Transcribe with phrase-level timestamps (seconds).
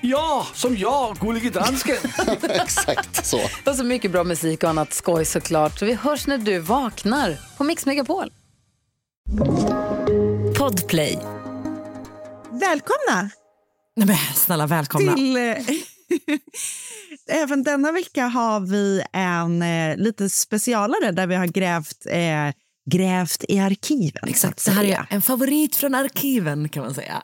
[0.00, 1.96] Ja, som jag, Gullige Dansken.
[2.42, 3.40] Exakt så.
[3.66, 5.78] Och så mycket bra musik och annat skoj såklart.
[5.78, 8.32] Så vi hörs när du vaknar på Mix Megapol.
[10.58, 11.18] Podplay.
[12.50, 13.30] Välkomna
[13.96, 15.14] Nej men snälla välkomna.
[15.14, 15.36] till...
[15.36, 15.56] eh,
[17.42, 22.54] Även denna vecka har vi en eh, lite specialare där vi har grävt, eh,
[22.90, 24.22] grävt i arkiven.
[24.28, 27.22] Exakt, det här är en favorit från arkiven kan man säga.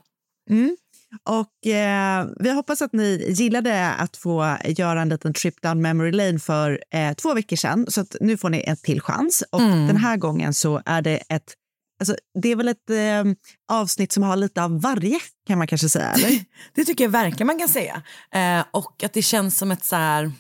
[0.51, 0.77] Mm.
[1.23, 6.13] Och eh, vi hoppas att ni gillade att få göra en liten trip down memory
[6.13, 7.87] lane för eh, två veckor sedan.
[7.89, 9.45] Så nu får ni en till chans.
[9.53, 9.87] Och Mm.
[9.87, 11.55] den här gången så är det ett...
[12.01, 13.33] Alltså, det är väl ett eh,
[13.73, 16.11] avsnitt som har lite av varje, kan man kanske säga.
[16.13, 16.45] Eller?
[16.75, 18.03] Det tycker jag verkligen man kan säga.
[18.35, 20.33] Eh, och att det känns som ett så här...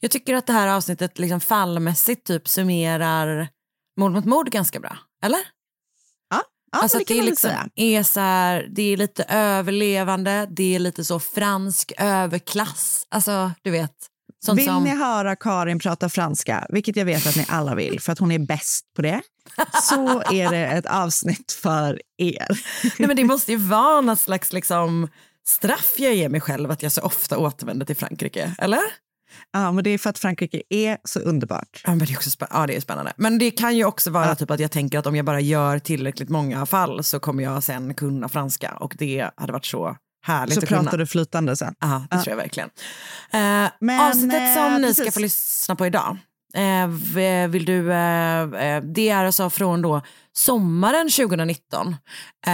[0.00, 3.48] Jag tycker att det här avsnittet liksom fallmässigt typ summerar
[4.00, 4.98] mord mot mord ganska bra.
[5.24, 5.40] Eller?
[6.74, 11.04] Ja, alltså det det liksom är så här, det är lite överlevande, det är lite
[11.04, 13.06] så fransk överklass.
[13.08, 13.92] Alltså du vet.
[14.44, 14.84] Sånt Vill som...
[14.84, 18.32] ni höra Karin prata franska, vilket jag vet att ni alla vill, för att hon
[18.32, 19.20] är bäst på det,
[19.82, 22.46] så är det ett avsnitt för er.
[22.98, 25.08] Nej, men det måste ju vara något slags liksom,
[25.46, 28.80] straff jag ger mig själv att jag så ofta återvänder till Frankrike, eller?
[29.52, 31.82] Ja, men det är för att Frankrike är så underbart.
[31.84, 33.12] Ja, men det, är också spä- ja, det är spännande.
[33.16, 35.78] Men det kan ju också vara typ att jag tänker att om jag bara gör
[35.78, 39.96] tillräckligt många fall så kommer jag sen kunna franska och det hade varit så
[40.26, 40.82] härligt Så att kunna.
[40.82, 41.74] pratar du flytande sen.
[41.80, 42.68] Ja, det tror jag verkligen.
[43.32, 46.16] Eh, Men, avsnittet som eh, ni ska få lyssna på idag,
[46.54, 50.00] eh, v- vill du, eh, eh, det är alltså från då
[50.32, 51.96] sommaren 2019.
[52.46, 52.52] Eh,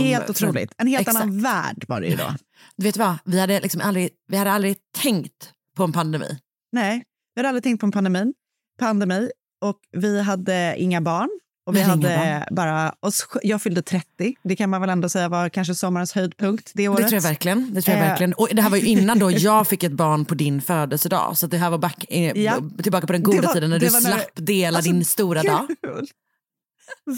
[0.00, 0.72] Helt otroligt.
[0.78, 1.22] En helt Exakt.
[1.24, 2.34] annan värld var det ju då.
[2.76, 6.38] Du vet vad, vi hade, liksom aldrig, vi hade aldrig tänkt på en pandemi.
[6.72, 7.02] Nej,
[7.34, 8.32] vi hade aldrig tänkt på en pandemi,
[8.78, 9.30] pandemi
[9.60, 11.28] och vi hade inga barn.
[11.66, 15.28] Och vi Vi hade bara oss, jag fyllde 30, det kan man väl ändå säga
[15.28, 16.98] var kanske sommarens höjdpunkt det året.
[17.02, 17.74] Det tror jag verkligen.
[17.74, 18.08] Det, tror jag Eh.
[18.10, 18.32] verkligen.
[18.34, 21.38] Och det här var ju innan då jag fick ett barn på din födelsedag.
[21.38, 22.54] Så det här var back, eh, Ja.
[22.82, 25.66] tillbaka på den goda var- tiden när du när- slapp dela Alltså, din stora dag.
[25.82, 26.06] Kul.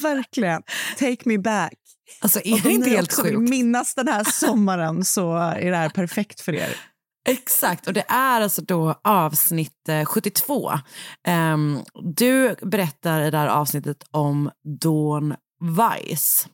[0.02, 0.62] Verkligen.
[0.98, 1.72] Take me back.
[2.20, 3.50] Alltså är det om inte ni helt också vill sjukt?
[3.50, 6.76] minnas den här sommaren så är det här perfekt för er.
[7.26, 10.72] Exakt, och det är alltså då avsnitt eh, 72.
[11.26, 14.50] Ehm, du berättar i det här avsnittet om
[14.82, 16.48] Dawn Weiss.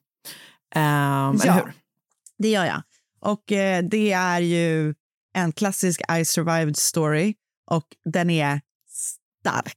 [0.75, 1.69] Um, Ja.
[2.39, 2.83] Det gör jag.
[3.21, 4.95] Och eh, det är ju
[5.35, 7.35] en klassisk I survived story
[7.71, 8.61] och den är
[8.91, 9.77] stark,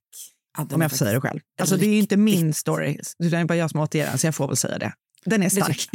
[0.58, 1.40] Ja, den om jag får säga det själv.
[1.60, 4.18] Alltså, det är ju inte min story, utan det är bara jag som återger den,
[4.18, 4.94] så jag får väl säga det.
[5.26, 5.90] Den är Det stark.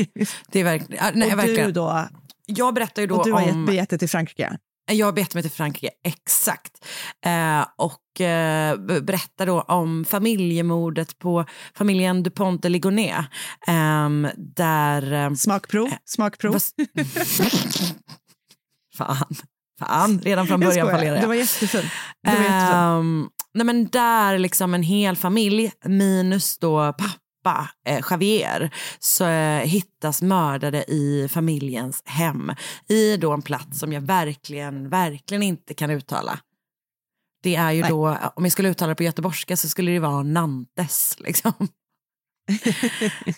[0.52, 1.66] Det är verkligen, nej, och verkligen.
[1.66, 2.08] du då,
[2.46, 3.66] Jag berättar ju då och du har gett om...
[3.66, 4.58] biljetter till Frankrike.
[4.92, 6.86] Jag har bett mig till Frankrike, exakt.
[7.26, 13.24] Eh, och eh, berättar då om familjemordet på familjen Dupont de Ligonnès.
[13.66, 15.12] ehm, där...
[15.12, 16.52] ehm, Smakprov, smakprov.
[16.52, 16.62] vad-
[18.96, 19.34] fan,
[19.80, 20.98] fan, redan från Jag början skojar.
[20.98, 21.28] fallerar Det jag.
[21.28, 21.84] var jättefint.
[22.22, 22.72] Det var jättefint.
[22.74, 27.10] Ehm, nej men där liksom en hel familj minus då pappa
[27.84, 32.52] eh, Javier så eh, hittas mördade i familjens hem
[32.88, 36.38] i då en plats som jag verkligen, verkligen inte kan uttala.
[37.42, 37.90] Det är ju Nej.
[37.90, 41.52] då, om jag skulle uttala det på göteborgska så skulle det vara Nantes liksom.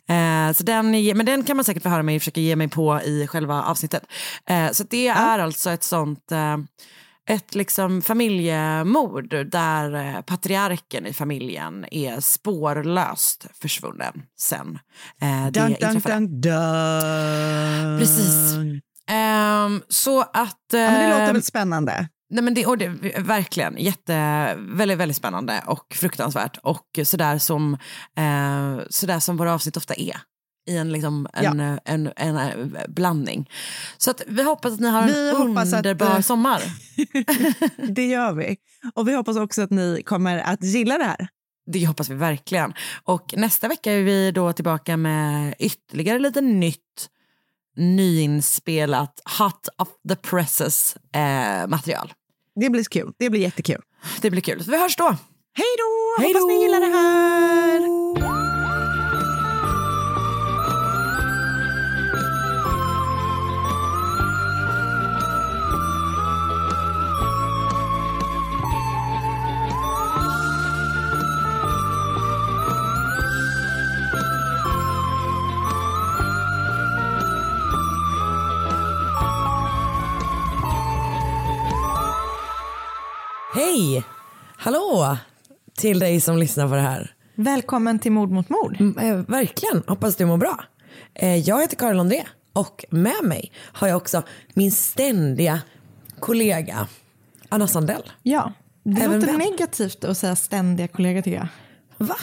[0.09, 3.01] eh, så den, men den kan man säkert få höra mig försöka ge mig på
[3.01, 4.07] i själva avsnittet.
[4.47, 6.57] Eh, så det är alltså ett sånt eh,
[7.29, 14.79] ett liksom familjemord där eh, patriarken i familjen är spårlöst försvunnen sen
[15.23, 16.15] eh, det Dun, inträffade.
[16.15, 17.99] dun, dun.
[17.99, 18.55] Precis.
[19.11, 20.59] Ehm, så att...
[20.73, 22.09] Ja, men det låter ehm, väl spännande?
[22.31, 22.89] Nej, men det, och det,
[23.19, 24.15] verkligen jätte,
[24.59, 27.75] väldigt, väldigt spännande och fruktansvärt och sådär som,
[28.17, 30.17] eh, sådär som våra avsnitt ofta är.
[30.67, 31.79] I en, liksom, en, Ja.
[31.85, 33.51] en, en, en blandning.
[33.99, 36.63] Så att vi hoppas att ni har Vi en hoppas att, underbar eh, sommar.
[37.93, 38.57] Det gör vi.
[38.95, 41.29] Och vi hoppas också att ni kommer att gilla det här.
[41.67, 42.73] Det hoppas vi verkligen.
[43.05, 47.09] Och nästa vecka är vi då tillbaka med ytterligare lite nytt
[47.77, 52.13] nyinspelat hot of the presses eh, material.
[52.61, 53.13] Det blir kul.
[53.19, 53.83] Det blir jättekul.
[54.21, 54.65] Det blir kul.
[54.65, 55.17] Så vi hörs då.
[55.55, 56.23] Hej då!
[56.23, 58.32] Hoppas ni gillar det här.
[83.63, 84.05] Hej!
[84.57, 85.17] Hallå
[85.77, 87.15] till dig som lyssnar på det här.
[87.35, 88.77] Välkommen till Mord mot mord.
[88.81, 90.65] Mm, eh, verkligen, hoppas du mår bra.
[91.15, 92.23] Eh, jag heter Karin André
[92.53, 94.23] och med mig har jag också
[94.55, 95.61] min ständiga
[96.21, 96.89] kollega
[97.49, 98.03] Anna Sandell.
[98.23, 99.39] Ja, det Även låter vän.
[99.51, 101.49] negativt att säga ständiga kollegor tycker jag.
[102.07, 102.17] Va?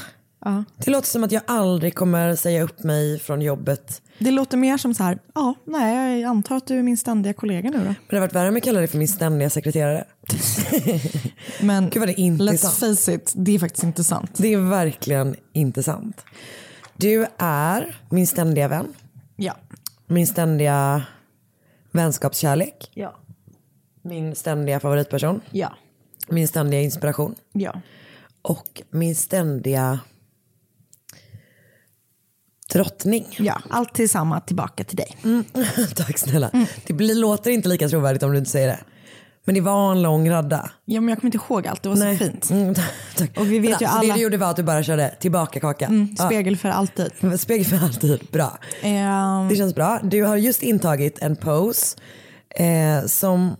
[0.45, 0.63] Ja.
[0.77, 4.01] Det låter som att jag aldrig kommer säga upp mig från jobbet.
[4.19, 7.33] Det låter mer som så här, ja, nej, jag antar att du är min ständiga
[7.33, 7.83] kollega nu då.
[7.83, 10.05] Men det har varit värre om jag kallar dig för min ständiga sekreterare.
[11.61, 12.99] Men Gud det inte let's sant.
[12.99, 14.31] face it, det är faktiskt inte sant.
[14.37, 16.25] Det är verkligen inte sant.
[16.97, 18.93] Du är min ständiga vän,
[19.35, 19.55] Ja.
[20.07, 21.03] min ständiga
[21.91, 23.15] vänskapskärlek, Ja.
[24.01, 25.73] min ständiga favoritperson, Ja.
[26.29, 27.81] min ständiga inspiration Ja.
[28.41, 29.99] och min ständiga
[32.73, 33.25] drottning.
[33.39, 35.17] Ja, allt tillsammans tillbaka till dig.
[35.95, 36.51] Tack snälla.
[36.87, 38.79] Det blir, låter inte lika trovärdigt om du inte säger det.
[39.45, 40.71] Men det var en lång radda.
[40.85, 42.49] Ja, men jag kommer inte ihåg allt, det var så fint.
[42.49, 42.75] Mm,
[43.17, 43.37] tack.
[43.37, 45.15] Och vi vet Vänta, ju så alla- det du gjorde var att du bara körde
[45.19, 45.85] tillbaka kaka.
[45.85, 47.11] Mm, spegel för alltid.
[47.39, 48.57] Spegel för alltid, bra.
[48.81, 49.99] Ehm, Det känns bra.
[50.03, 51.97] Du har just intagit en pose
[52.55, 53.55] eh, som,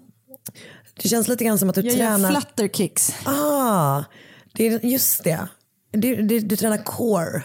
[1.01, 2.29] det känns lite grann som att du jag gör tränar.
[2.31, 3.15] flutter kicks.
[3.25, 4.03] Ah,
[4.53, 5.39] det är just det.
[5.91, 7.43] Du, du, du tränar core.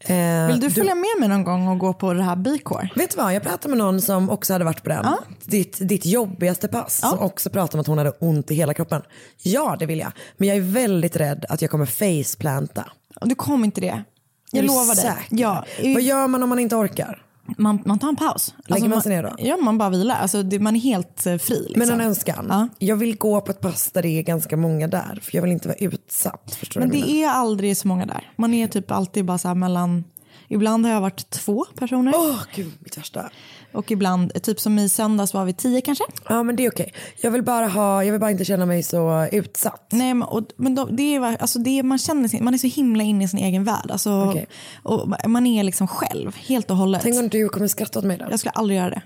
[0.00, 0.46] Eh.
[0.46, 2.90] Vill du följa med mig någon gång och gå på det här B-core?
[2.94, 5.06] Vet du vad, jag pratade med någon som också hade varit på den.
[5.44, 7.00] Ditt, ditt jobbigaste pass.
[7.00, 9.02] Som också pratade om att hon hade ont i hela kroppen.
[9.42, 10.12] Ja, det vill jag.
[10.36, 12.84] Men jag är väldigt rädd att jag kommer faceplanta.
[13.20, 14.04] Du kommer inte det.
[14.52, 15.14] Jag du lovar dig.
[15.30, 17.22] Ja, Vad gör man om man inte orkar?
[17.44, 18.54] Man, man tar en paus.
[18.66, 19.34] Lägger man man sig ner då?
[19.38, 20.16] Ja, man bara vilar.
[20.16, 21.66] Alltså, det, man är helt eh, fri.
[21.68, 21.78] Liksom.
[21.78, 22.46] Men en önskan.
[22.48, 22.68] Ja.
[22.78, 25.18] Jag vill gå på ett pass där det är ganska många där.
[25.22, 26.56] För jag vill inte vara utsatt.
[26.60, 28.30] Förstår Men det är aldrig så många där.
[28.36, 30.04] Man är typ alltid bara så mellan...
[30.52, 32.12] Ibland har jag varit två personer.
[32.16, 33.30] Åh gud, mitt värsta.
[33.72, 36.04] Och ibland, typ som i söndags var vi tio kanske.
[36.28, 36.92] Ja men det är okej.
[37.22, 39.88] Jag vill bara ha, jag vill bara inte känna mig så utsatt.
[39.92, 42.58] Nej, men, och, men de, det är, alltså det är, man, känner sin, man är
[42.58, 43.90] så himla inne i sin egen värld.
[43.90, 44.46] Alltså, Okej.
[44.82, 47.02] och man är liksom själv, helt och hållet.
[47.02, 48.24] Tänk om du kommer skratta åt mig då.
[48.30, 49.02] Jag skulle aldrig göra det.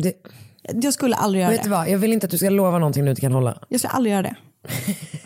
[0.00, 0.12] Det,
[0.84, 1.76] Jag skulle aldrig göra vet du det.
[1.76, 3.58] vad, jag vill inte att du ska lova någonting du inte kan hålla.
[3.68, 4.36] Jag skulle aldrig göra det.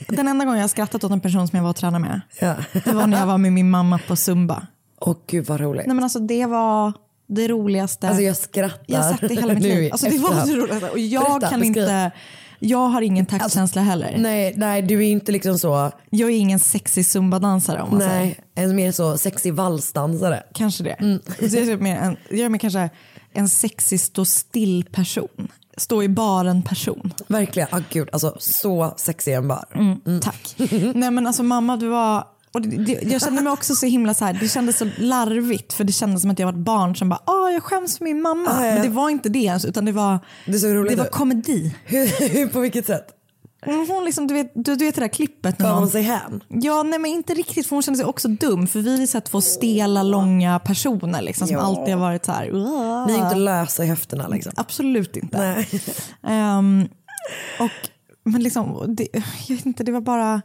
[0.09, 2.55] Den enda gången jag skrattat åt en person som jag var och tränade med, Ja.
[2.85, 4.67] det var när jag var med min mamma på Zumba.
[5.01, 5.87] Åh gud vad roligt.
[5.87, 6.93] Nej men alltså det var
[7.27, 8.09] det roligaste.
[8.09, 8.85] Alltså jag skrattar.
[8.87, 9.93] jag har sett det hela mitt liv.
[9.93, 10.91] Alltså det var det roligaste.
[10.91, 11.83] Och jag Berätta, kan beskriv.
[11.83, 12.11] inte,
[12.59, 14.15] jag har ingen taktkänsla heller.
[14.19, 18.21] Nej, nej du är inte liksom så, Jag är ingen sexig zumbadansare om man säger.
[18.21, 20.43] nej, en mer så sexig valsdansare.
[20.55, 20.91] Kanske det.
[20.93, 21.19] Mm.
[21.39, 22.91] Så jag, är typ mer en, jag är mer kanske
[23.33, 25.49] en sexig stå still person.
[25.77, 27.13] Stå i baren person.
[27.27, 29.65] Verkligen, ah gud alltså så sexig en bar.
[29.75, 30.55] Mm, Tack.
[30.95, 34.15] Nej men alltså mamma du var och det, det, jag kände mig också så himla
[34.15, 36.97] så här, det kändes så larvigt för det kändes som att jag var ett barn
[36.97, 38.51] som bara, åh jag skäms för min mamma.
[38.51, 38.75] Ah, ja.
[38.75, 41.75] Men det var inte det ens utan det var, Det det var komedi.
[41.85, 43.17] Hur, på vilket sätt?
[43.65, 46.43] Hon liksom, du, vet, du, du vet det där klippet Gav hon sig hän?
[46.49, 49.17] Ja, nej men inte riktigt för hon kände sig också dum för vi är så
[49.19, 51.63] här två stela långa personer liksom, som Ja.
[51.63, 52.51] alltid har varit så här.
[52.55, 54.53] "Uah." Ni är inte lösa i höfterna liksom.
[54.57, 55.65] Absolut inte.
[56.27, 56.89] Ehm,
[57.61, 57.71] och,
[58.25, 59.09] men liksom, det,
[59.49, 60.43] jag vet inte, det var bara...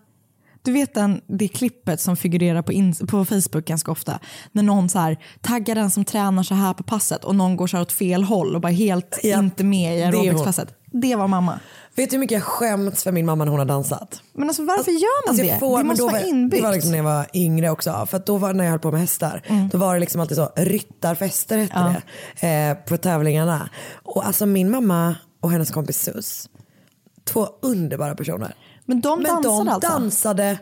[0.65, 4.19] Du vet den, det klippet som figurerar på, in, på Facebook ganska ofta.
[4.51, 7.67] När någon så här, taggar den som tränar så här på passet och någon går
[7.67, 10.73] så här åt fel håll och bara helt Ja, inte med i aerobicspasset.
[10.91, 11.59] Det var mamma.
[11.95, 14.21] Vet du hur mycket jag skämts för min mamma när hon har dansat?
[14.33, 15.59] Men alltså varför gör man Alltså, det?
[15.59, 16.61] får- det måste vara var- inbyggt.
[16.63, 18.05] Det var liksom när jag var yngre också.
[18.09, 19.41] För då var när jag höll på med hästar.
[19.71, 21.93] Då var det liksom alltid så ryttarfester hette Ja.
[22.41, 22.47] det.
[22.69, 23.69] Eh, på tävlingarna.
[24.03, 26.49] Och alltså min mamma och hennes kompis Sus.
[27.23, 28.53] Två underbara personer.
[28.85, 29.89] Men de Men dansade de alltså?
[29.89, 30.57] dansade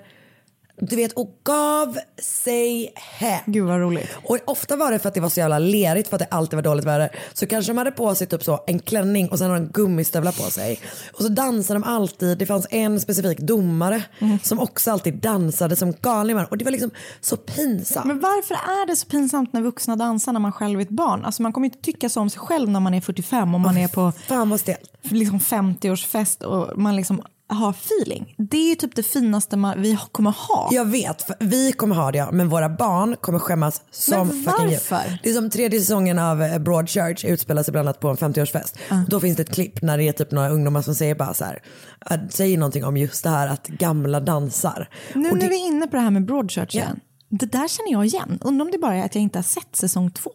[0.78, 3.40] Du vet, och gav sig hem.
[3.46, 4.10] Gud vad roligt.
[4.24, 6.58] Och ofta var det för att det var så jävla lerigt för att det alltid
[6.58, 7.10] var dåligt väder.
[7.34, 10.32] Så kanske de hade på sig typ så en klänning och sen har de gummistövlar
[10.32, 10.80] på sig.
[11.14, 12.38] Och så dansade de alltid.
[12.38, 14.40] Det fanns en specifik domare Mm.
[14.44, 16.48] som också alltid dansade som galningar.
[16.52, 18.06] Och det var liksom så pinsamt.
[18.06, 21.26] Men varför är det så pinsamt när vuxna dansar när man själv är ett barn?
[21.26, 23.78] Alltså man kommer inte tycka så om sig själv när man är 45 och man
[23.78, 24.62] är på Fan vad
[25.02, 27.22] liksom 50-årsfest och man liksom
[27.54, 28.36] har feeling.
[28.38, 30.70] Det är ju typ det finaste man, vi kommer ha.
[30.72, 34.70] Jag vet, vi kommer ha det ja, men våra barn kommer skämmas som Men fucking
[34.70, 34.80] djur.
[34.90, 35.20] varför?
[35.24, 38.78] Det är som tredje säsongen av eh, Broadchurch utspelar sig bland annat på en 50-årsfest.
[39.08, 41.46] Då finns det ett klipp när det är typ några ungdomar som säger bara så
[41.46, 41.64] här,
[42.10, 44.90] äh, säger någonting om just det här att gamla dansar.
[45.14, 47.00] Nu Och när det, vi är inne på det här med Broadchurch igen.
[47.30, 48.40] Det där känner jag igen.
[48.42, 50.32] Undrar om det bara är att jag inte har sett säsong två.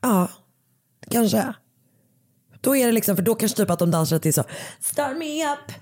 [0.00, 0.28] Ja,
[1.10, 1.54] kanske.
[2.60, 4.44] Då är det liksom, för då kanske typ att de dansar till så
[4.80, 5.72] Start me up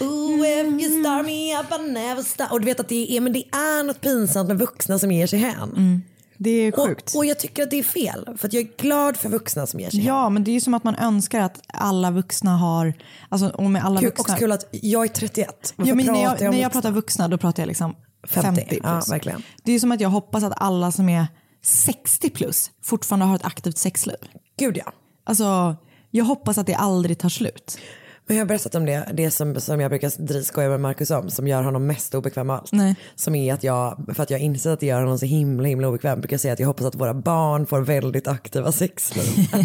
[0.00, 2.44] Ooh, if you start me up I never stop.
[2.50, 5.26] Och du vet att det är, men det är något pinsamt med vuxna som ger
[5.26, 6.02] sig hän.
[6.38, 7.14] Det är Och, sjukt.
[7.16, 8.28] och jag tycker att det är fel.
[8.38, 10.04] För jag är glad för vuxna som ger sig.
[10.06, 12.94] Ja, men det är ju som att man önskar att alla vuxna har,
[13.28, 14.22] alltså och med alla Kul, vuxna.
[14.22, 15.74] också kul att jag är 31.
[15.76, 17.94] Varför Ja, men när jag, jag när jag pratar vuxna då pratar jag liksom
[18.28, 19.10] 50, 50, ja, plus.
[19.12, 19.42] verkligen.
[19.64, 21.26] Det är ju som att jag hoppas att alla som är
[21.62, 24.16] 60 plus fortfarande har ett aktivt sexliv.
[24.58, 24.92] Gud ja.
[25.24, 25.76] Alltså,
[26.10, 27.78] jag hoppas att det aldrig tar slut.
[28.26, 31.30] Men jag har berättat om det, det som, som jag brukar skoja med Marcus om,
[31.30, 32.72] som gör honom mest obekväm av allt.
[32.72, 32.96] Nej.
[33.14, 35.88] Som är att jag, för att jag inser att det gör honom så himla himla
[35.88, 39.48] obekväm, brukar jag säga att jag hoppas att våra barn får väldigt aktiva sexliv.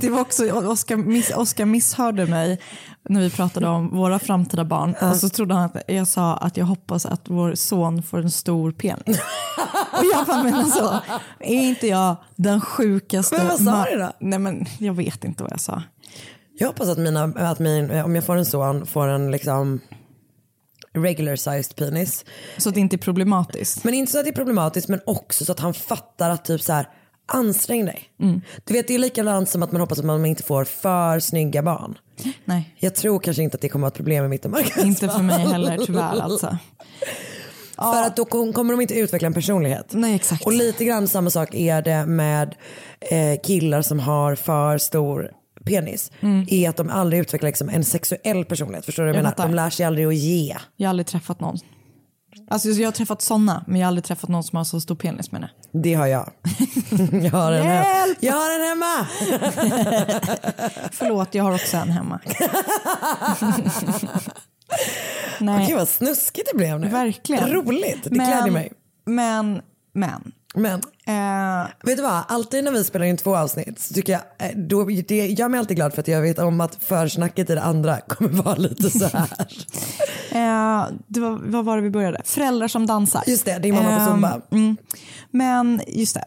[0.00, 2.60] Det var också, Oskar, miss, Oskar misshörde mig
[3.08, 6.56] när vi pratade om våra framtida barn och så trodde han att jag sa att
[6.56, 9.20] jag hoppas att vår son får en stor penis.
[9.92, 11.00] och jag bara, men alltså,
[11.40, 13.36] är inte jag den sjukaste?
[13.36, 14.12] Men vad sa du då?
[14.18, 15.82] Nej men jag vet inte vad jag sa.
[16.58, 19.80] Jag hoppas att, mina, att min, om jag får en son får en liksom
[20.92, 22.24] regular sized penis.
[22.58, 23.84] Så att det inte är problematiskt.
[23.84, 26.62] Men inte så att det är problematiskt men också så att han fattar att typ
[26.62, 26.88] så här
[27.32, 28.02] ansträng dig.
[28.20, 28.40] Mm.
[28.64, 31.62] Du vet det är likadant som att man hoppas att man inte får för snygga
[31.62, 31.98] barn.
[32.44, 34.50] Nej, Jag tror kanske inte att det kommer att vara ett problem med mitt och
[34.50, 36.58] Marcus inte för mig heller tyvärr alltså.
[37.76, 39.86] För att då kom- kommer de inte utveckla en personlighet.
[39.90, 40.46] Nej exakt.
[40.46, 42.54] Och lite grann samma sak är det med
[43.00, 45.30] eh, killar som har för stor
[45.68, 46.10] penis.
[46.48, 48.84] Är att de aldrig utvecklar liksom en sexuell personlighet.
[48.84, 49.48] Förstår du vad jag, Jag menar?
[49.48, 50.56] De lär sig aldrig att ge.
[50.76, 51.58] Jag har aldrig träffat någon.
[52.50, 54.94] Alltså jag har träffat sådana men jag har aldrig träffat någon som har så stor
[54.94, 55.50] penis menar.
[55.72, 56.30] Det har jag.
[57.12, 58.18] jag, har en hem- Hjälp!
[58.20, 59.06] jag har en hemma.
[60.92, 62.20] Förlåt, jag har också en hemma.
[65.40, 65.66] Nej.
[65.66, 66.88] Gud vad snuskigt det blev nu.
[66.88, 67.48] Verkligen.
[67.48, 68.72] Roligt, det men, gläder mig.
[69.04, 69.62] Men,
[69.94, 70.32] men.
[70.58, 74.22] Men Eh, vet du vad, alltid när vi spelar in två avsnitt så tycker jag,
[74.50, 77.54] eh, då, det gör mig alltid glad för att jag vet om att försnacket i
[77.54, 79.28] det andra kommer vara lite så här.
[80.32, 82.22] eh, det var, vad var det vi började?
[82.24, 83.22] Föräldrar som dansar.
[83.26, 84.40] Just det, din mamma på Ehm, Zumba.
[84.50, 84.76] Mm,
[85.30, 86.24] men just det.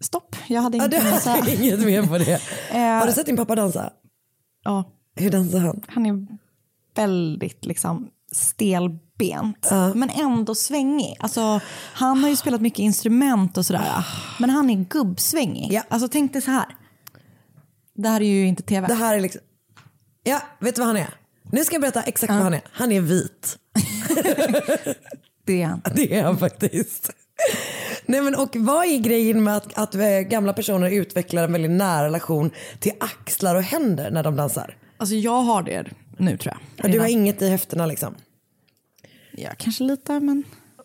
[0.00, 1.36] Stopp, jag hade du mer säga.
[1.36, 2.40] har inget mer på det.
[2.72, 3.90] Har du sett din pappa dansa?
[4.64, 4.84] Ja,
[5.16, 5.80] Hur dansar han?
[5.88, 6.26] han är
[6.94, 8.08] väldigt liksom
[9.18, 11.16] stelbent men ändå svängig.
[11.20, 11.60] Alltså,
[11.92, 14.04] han har ju spelat mycket instrument och sådär
[14.38, 15.72] men han är gubbsvängig.
[15.72, 15.82] Ja.
[15.88, 16.66] Alltså tänk dig så här.
[17.94, 18.86] Det här är ju inte tv.
[18.86, 19.40] Det här är liksom,
[20.22, 21.14] ja vet du vad han är?
[21.52, 22.60] Nu ska jag berätta exakt vad han är.
[22.72, 23.58] Han är vit.
[25.44, 25.82] Det är han.
[25.94, 27.10] Det är han faktiskt.
[28.06, 31.70] Nej, men, och vad är grejen med att, att eh, gamla personer utvecklar en väldigt
[31.70, 34.76] nära relation till axlar och händer när de dansar?
[34.96, 35.84] Alltså jag har det
[36.18, 36.60] nu tror jag.
[36.76, 37.20] Ja, du har Redan.
[37.22, 38.14] inget i höfterna liksom.
[39.42, 40.42] Ja, kanske lite men.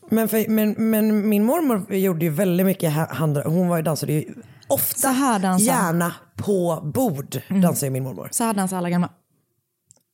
[0.10, 3.84] Men, för, men, men min mormor gjorde ju väldigt mycket ha- hand, hon var ju
[3.84, 4.34] dansade ju
[4.68, 5.66] ofta, Så här dansar.
[5.66, 8.28] gärna på bord dansar ju min mormor.
[8.32, 9.10] Så här dansar alla gamla.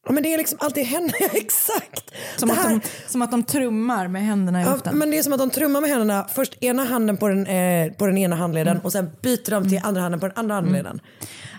[0.05, 2.11] Ja, men det är liksom alltid henne, exakt.
[2.37, 4.97] Som, att de, som att de trummar med händerna i Ja, luften.
[4.97, 7.91] men det är som att de trummar med händerna, först ena handen på den, eh,
[7.93, 10.99] på den ena handleden och sen byter de till andra handen på den andra handleden.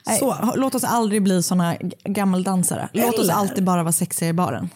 [0.06, 0.52] Nej, Så.
[0.56, 2.88] Låt oss aldrig bli såna gammeldansare.
[2.92, 3.34] Låt oss Eller?
[3.34, 4.68] alltid bara vara sexiga i baren.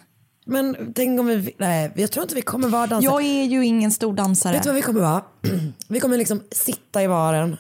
[0.44, 3.12] Men tänk om vi, nej jag tror inte vi kommer vara dansare.
[3.12, 4.52] Jag är ju ingen stor dansare.
[4.52, 5.22] Vet du vad vi kommer vara?
[5.88, 7.56] Vi kommer liksom sitta i baren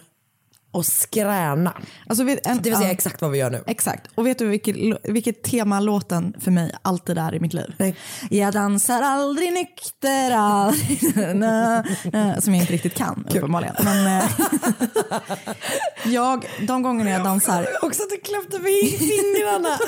[0.74, 1.82] och skräna.
[2.06, 3.64] Alltså, vet, en, Det vill säga ja, exakt vad vi gör nu.
[3.66, 4.10] Exakt.
[4.14, 7.74] Och vet du vilket, vilket tema låten för mig alltid är i mitt liv?
[7.78, 7.96] Nej.
[8.30, 13.74] Jag dansar aldrig nykter, aldrig, na, na, som jag inte riktigt kan uppenbarligen.
[13.84, 14.24] Men, eh,
[16.04, 19.78] jag, de gångerna jag dansar, Också att du klämde mig i fingrarna.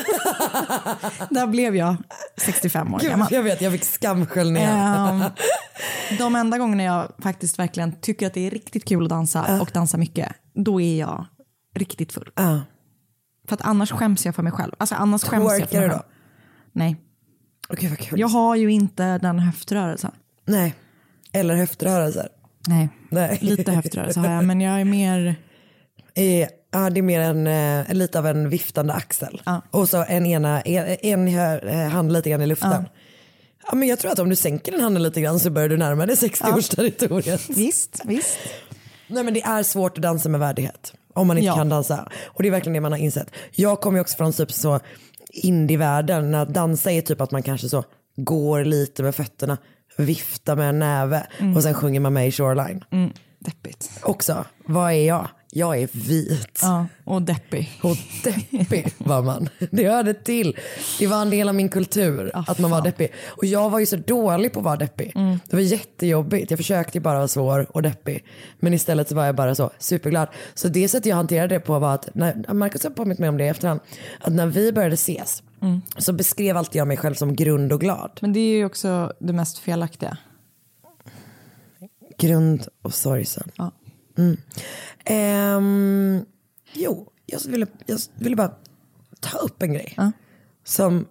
[1.31, 1.97] där blev jag
[2.37, 3.29] 65 år Gud, gammal.
[3.31, 5.11] jag vet, jag fick skamsköljningar.
[5.11, 5.25] Ehm,
[6.19, 9.71] de enda gångerna jag faktiskt verkligen tycker att det är riktigt kul att dansa och
[9.75, 11.27] dansa mycket, då är jag
[11.75, 12.31] riktigt full.
[12.35, 12.61] Ja.
[13.49, 14.73] För att annars skäms jag för mig själv.
[14.79, 16.03] Alltså annars skäms jag för Twerkar mig du själv.
[16.09, 16.13] då?
[16.73, 16.97] Nej.
[17.69, 18.21] Okej vad kul.
[18.21, 20.11] Jag har ju inte den höftrörelsen.
[20.45, 20.75] Nej.
[21.33, 22.29] Eller höftrörelser.
[22.69, 23.39] Nej, Nej.
[23.41, 25.37] lite höftrörelse har jag men jag är mer...
[26.15, 29.43] Eh, Ja, det är mer en, eh, lite av en viftande axel.
[29.45, 29.63] Ja.
[29.71, 31.29] Och så en, ena, en, en
[31.69, 32.85] eh, hand lite grann i luften.
[33.69, 33.75] Ja.
[33.75, 36.07] men jag tror att om du sänker den handen lite grann så börjar du närma
[36.07, 37.57] dig 60-årsterritoriet.
[37.57, 38.39] Visst, visst.
[39.09, 40.93] Nej men det är svårt att dansa med värdighet.
[41.15, 41.55] Om man inte Ja.
[41.55, 42.09] kan dansa.
[42.27, 43.31] Och det är verkligen det man har insett.
[43.53, 44.81] Jag kommer ju också från typ så
[45.33, 46.31] indievärlden.
[46.31, 47.85] När dansa är typ att man kanske så
[48.17, 49.59] går lite med fötterna,
[49.99, 52.85] viftar med en näve och sen sjunger man med i Shoreline.
[52.93, 53.91] Mm, deppigt.
[54.03, 55.29] Också, vad är jag?
[55.57, 56.59] Jag är vit.
[56.63, 57.79] Ja, och deppig.
[57.83, 59.49] Och deppig var man.
[59.71, 60.57] Det hörde till.
[60.99, 63.13] Det var en del av min kultur Ah, att man var deppig.
[63.27, 65.13] Och jag var ju så dålig på att vara deppig.
[65.15, 65.39] Mm.
[65.51, 66.51] Det var jättejobbigt.
[66.51, 68.25] Jag försökte bara vara svår och deppig.
[68.59, 70.29] Men istället så var jag bara så superglad.
[70.55, 73.37] Så det sättet jag hanterade det på var att, när, Marcus har påmint mig om
[73.37, 73.81] det i efterhand,
[74.21, 75.83] att när vi började ses Mm.
[75.99, 78.11] så beskrev alltid jag mig själv som grund och glad.
[78.21, 80.19] Men det är ju också det mest felaktiga.
[82.19, 83.51] Grund och sorgsen.
[83.57, 83.73] Ja.
[84.19, 84.37] Mm.
[85.05, 86.25] Ehm,
[86.73, 88.55] jo, jag ville, jag ville bara
[89.21, 89.97] ta upp en grej.
[90.65, 91.07] Som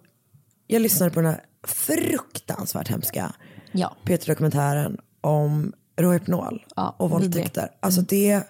[0.66, 3.34] jag lyssnade på den här fruktansvärt hemska
[3.72, 3.96] Ja.
[4.04, 7.68] P3-dokumentären om Rohypnol Ja, och våldtäkter.
[7.80, 8.42] Alltså det,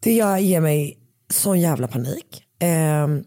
[0.00, 0.98] det jag ger mig
[1.30, 2.44] sån jävla panik.
[2.58, 3.24] Ehm,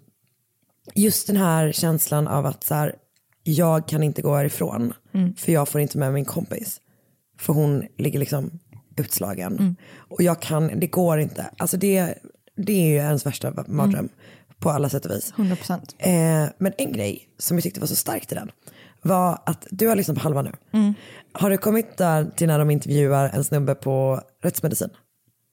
[0.96, 2.96] just den här känslan av att så här,
[3.44, 5.36] jag kan inte gå härifrån Mm.
[5.36, 6.82] för jag får inte med min kompis.
[7.40, 8.60] För hon ligger liksom
[8.98, 9.76] utslagen.
[9.98, 11.50] Och jag kan, det går inte.
[11.58, 12.16] Alltså det,
[12.56, 14.10] det är ju ens värsta mardröm
[14.60, 15.34] på alla sätt och vis.
[15.38, 15.96] 100 procent.
[15.98, 16.14] Eh,
[16.58, 18.52] men en grej som jag tyckte var så starkt i den
[19.02, 20.52] var att du har lyssnat på halva nu.
[20.72, 20.94] Mm.
[21.32, 24.90] Har du kommit där till när de intervjuar en snubbe på rättsmedicin?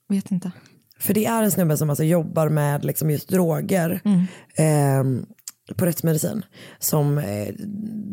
[0.09, 0.51] Vet inte.
[0.99, 4.01] För det är en snubbe som alltså jobbar med liksom just droger
[4.55, 5.03] eh,
[5.75, 6.45] på rättsmedicin.
[6.79, 7.47] Som, eh,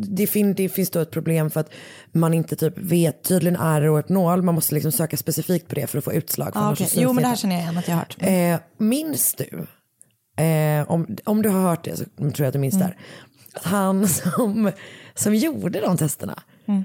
[0.08, 1.70] det, fin- det finns då ett problem för att
[2.12, 5.86] man inte typ vet, tydligen är det Rohypnol, man måste liksom söka specifikt på det
[5.86, 6.50] för att få utslag.
[6.54, 6.86] Ah, okay.
[6.94, 8.16] Jo men det här känner jag igen att jag har hört.
[8.18, 9.66] Eh, minns du,
[10.44, 12.96] eh, om, om du har hört det så tror jag att du minns det här,
[13.54, 14.72] att han som,
[15.14, 16.42] som gjorde de testerna,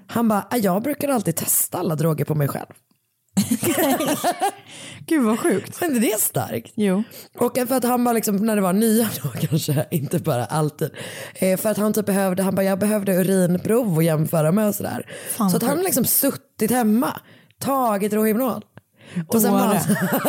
[0.07, 2.65] han bara, "Ah, jag brukar alltid testa alla droger på mig själv.
[5.07, 5.81] Gud vad sjukt.
[5.81, 6.73] Men det är starkt.
[6.75, 7.03] Jo.
[7.37, 10.89] Och för att han bara liksom, när det var nya då kanske, inte bara alltid.
[11.35, 14.75] Eh, för att han typ behövde, han bara jag behövde urinprov att jämföra med och
[14.75, 15.09] sådär.
[15.29, 15.85] Fan, så att han sjukt.
[15.85, 17.21] liksom suttit hemma,
[17.59, 18.61] tagit Rohypnol.
[19.27, 19.79] Och sen bara,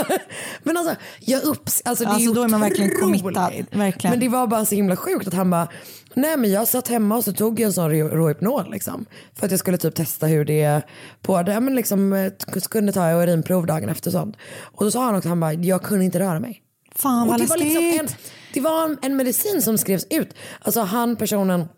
[0.63, 4.11] men alltså, jag upps, alltså, det Alltså, är då är man verkligen committad, verkligen.
[4.11, 5.69] Men det var bara så himla sjukt att han bara,
[6.15, 9.07] nej men jag satt hemma och så tog jag en sån Ro- Rohypnol liksom.
[9.35, 10.83] För att jag skulle typ testa hur det är
[11.23, 12.31] på det, men liksom
[12.71, 14.37] kunde ta urinprov dagen efter och sånt.
[14.63, 16.63] Och då sa han också, han bara, jag kunde inte röra mig.
[16.95, 18.09] Fan vad det var, liksom en,
[18.55, 20.35] det var en, en medicin som skrevs ut.
[20.61, 21.69] Alltså han personen,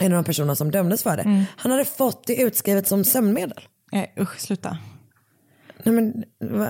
[0.00, 1.44] en av de personerna som dömdes för det, Mm.
[1.56, 3.60] han hade fått det utskrivet som sömnmedel.
[3.92, 4.78] Nej usch sluta.
[5.84, 6.24] Nej men?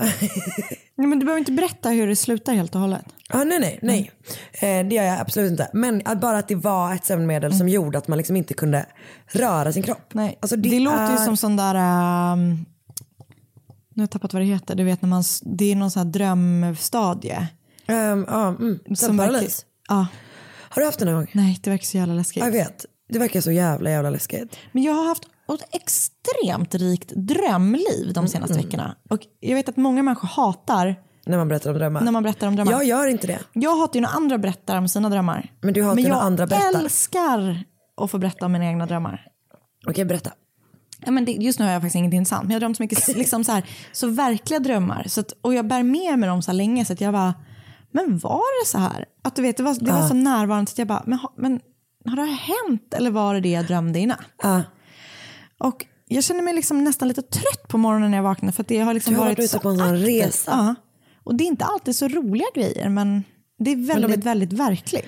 [0.97, 3.05] Nej, men du behöver inte berätta hur det slutar helt och hållet.
[3.29, 4.11] ah, nej nej, nej.
[4.53, 5.69] Eh, det gör jag absolut inte.
[5.73, 8.85] Men att bara att det var ett sömnmedel som gjorde att man liksom inte kunde
[9.27, 10.13] röra sin kropp.
[10.13, 10.25] Mm.
[10.25, 10.37] Nej.
[10.41, 11.75] Alltså, det det låter ju är- som sån där,
[12.33, 12.49] um,
[13.93, 15.99] nu har jag tappat vad det heter, du vet när man, det är någon sån
[16.05, 17.47] här drömstadie.
[17.87, 19.65] Um, ja, mm, sömnparalys.
[19.87, 20.07] Ja,
[20.69, 21.27] Har du haft det någon gång?
[21.31, 22.43] nej det verkar så jävla läskigt.
[22.43, 22.85] Jag vet.
[23.09, 24.57] Det verkar så jävla jävla läskigt.
[24.71, 25.23] Men jag har haft
[25.53, 28.65] ett extremt rikt drömliv de senaste Mm.
[28.65, 28.95] veckorna.
[29.09, 32.01] Och jag vet att många människor hatar När man berättar om drömmar.
[32.01, 32.71] när man berättar om drömmar.
[32.71, 33.39] Jag gör inte det.
[33.53, 35.51] Jag hatar ju när andra berättar om sina drömmar.
[35.61, 36.79] Men du hatar Men när jag andra berättar.
[36.79, 37.63] älskar
[38.01, 39.27] att få berätta om mina egna drömmar.
[39.87, 40.31] Okej, berätta.
[41.05, 42.83] Ja, men det, just nu har jag faktiskt ingenting intressant, men jag har drömt så
[42.83, 45.05] mycket liksom så, här, så verkliga drömmar.
[45.07, 47.33] Så att, och jag bär med mig dem så länge så att jag bara,
[47.91, 49.05] men var det så här?
[49.23, 51.59] Att du vet, det var, det var så närvarande så att jag bara, men, men
[52.05, 54.19] har det här hänt eller var det det jag drömde i natt?
[54.43, 54.61] Ja.
[55.59, 58.67] Och jag känner mig liksom nästan lite trött på morgonen när jag vaknar för att
[58.67, 60.51] det har liksom Du har varit varit ute på en sån resa.
[60.51, 60.75] Ja.
[61.23, 63.23] Och det är inte alltid så roliga grejer men
[63.59, 65.05] det är väldigt, väldigt verkligt.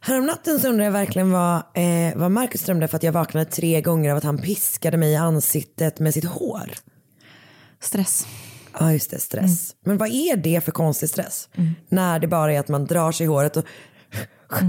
[0.00, 3.80] Häromnatten så undrade jag verkligen vad, eh, vad Marcus drömde för att jag vaknade tre
[3.80, 6.70] gånger av att han piskade mig i ansiktet med sitt hår.
[7.80, 8.26] Stress.
[8.78, 9.74] Ja just det, stress.
[9.84, 11.48] Men vad är det för konstig stress?
[11.88, 13.64] När det bara är att man drar sig i håret och...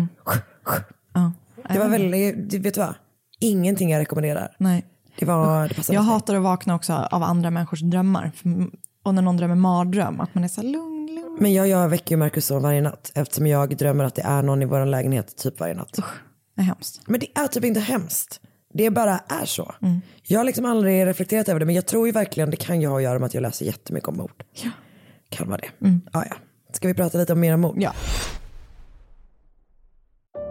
[1.13, 1.31] Ja.
[1.73, 2.93] Det var väldigt, du vet vad?
[3.39, 4.55] Ingenting jag rekommenderar.
[4.57, 4.85] Nej.
[5.19, 8.31] Det var, det Jag hatar att vakna också av andra människors drömmar.
[9.03, 11.37] Och när någon drömmer mardröm, att man är så här lugn, lugn.
[11.39, 14.43] Men jag, jag väcker ju Marcus så varje natt eftersom jag drömmer att det är
[14.43, 15.93] någon i vår lägenhet typ varje natt.
[16.55, 17.01] Det är hemskt.
[17.07, 18.39] Men det är typ inte hemskt.
[18.73, 19.75] Det bara är så.
[19.81, 20.01] Mm.
[20.23, 22.87] Jag har liksom aldrig reflekterat över det men jag tror ju verkligen det kan ju
[22.87, 24.43] ha att göra med att jag läser jättemycket om mord.
[24.63, 24.69] Ja.
[25.29, 25.87] Kan vara det.
[26.13, 26.35] Ja, ja.
[26.73, 27.75] Ska vi prata lite om mera mord?
[27.79, 27.93] Ja.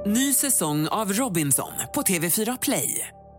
[0.07, 3.09] Ny säsong av Robinson på TV4 Play.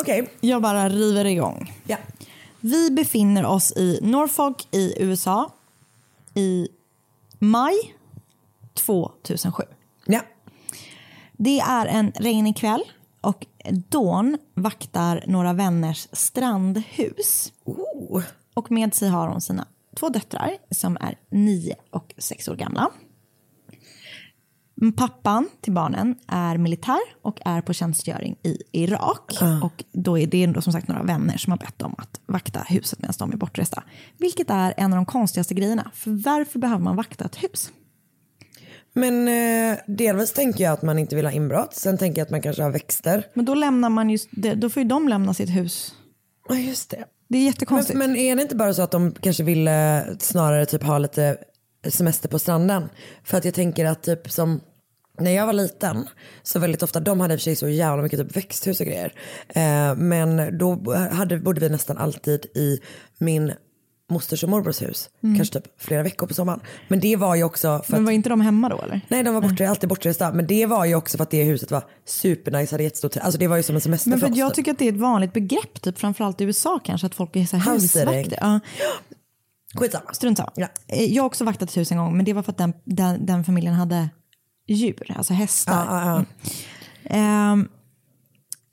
[0.00, 0.28] Okej.
[0.40, 1.72] jag bara river igång.
[1.86, 1.96] Ja.
[2.60, 5.52] Vi befinner oss i Norfolk i USA
[6.34, 6.68] i
[7.38, 7.94] maj
[8.74, 9.62] 2007.
[10.04, 10.20] Ja.
[11.32, 12.82] Det är en regnig kväll
[13.20, 17.52] och Dawn vaktar några vänners strandhus.
[17.64, 18.22] Oh.
[18.54, 22.90] Och med sig har hon sina två döttrar som är nio och sex år gamla.
[24.96, 29.32] Pappan till barnen är militär och är på tjänstgöring i Irak.
[29.62, 32.60] Och då är det ändå som sagt några vänner som har bett om att vakta
[32.68, 33.82] huset medan de är bortresta.
[34.18, 35.90] Vilket är en av de konstigaste grejerna.
[35.94, 37.70] För varför behöver man vakta ett hus?
[38.92, 41.74] Men eh, delvis tänker jag att man inte vill ha inbrott.
[41.74, 43.26] Sen tänker jag att man kanske har växter.
[43.34, 45.94] Men då lämnar man just, då får ju de lämna sitt hus.
[46.48, 47.04] Ja, just det.
[47.28, 47.98] Det är jättekonstigt.
[47.98, 50.98] Men, men är det inte bara så att de kanske vill eh, snarare typ ha
[50.98, 51.36] lite
[51.90, 52.88] semester på stranden?
[53.24, 54.60] För att jag tänker att typ som
[55.20, 56.08] när jag var liten
[56.42, 58.86] så väldigt ofta, de hade i och för sig så jävla mycket typ växthus och
[58.86, 59.12] grejer.
[59.48, 62.80] Eh, men då hade, bodde vi nästan alltid i
[63.18, 63.52] min
[64.10, 65.10] mosters och morbrors hus.
[65.22, 65.36] Mm.
[65.36, 66.60] Kanske typ flera veckor på sommaren.
[66.88, 69.00] Men det var ju också för Men att var inte de hemma då eller?
[69.08, 70.32] Nej de var borta, alltid bortresta.
[70.32, 73.16] Men det var ju också för att det huset var supernice, hade jättestort.
[73.16, 74.38] Alltså det var ju som en semester Men för för oss.
[74.38, 74.56] jag typ.
[74.56, 77.46] tycker att det är ett vanligt begrepp, typ, framförallt i USA kanske, att folk är
[77.46, 78.38] så här husvakter.
[78.40, 78.60] Ja.
[79.76, 80.12] Skitsamma.
[80.14, 80.50] Strunt samma.
[80.88, 82.72] Eh, Jag har också vaktat ett hus en gång, men det var för att den,
[82.84, 84.08] den, den familjen hade
[84.66, 85.84] djur, alltså hästar.
[85.86, 86.24] Ja, ja,
[87.02, 87.16] ja.
[87.16, 87.68] Ehm,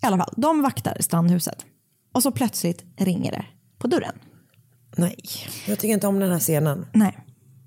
[0.04, 1.66] I alla fall, de vaktar strandhuset.
[2.14, 3.46] Och så plötsligt ringer det
[3.78, 4.16] på dörren.
[4.98, 5.18] Nej,
[5.68, 6.86] jag tycker inte om den här scenen.
[6.94, 7.18] Nej.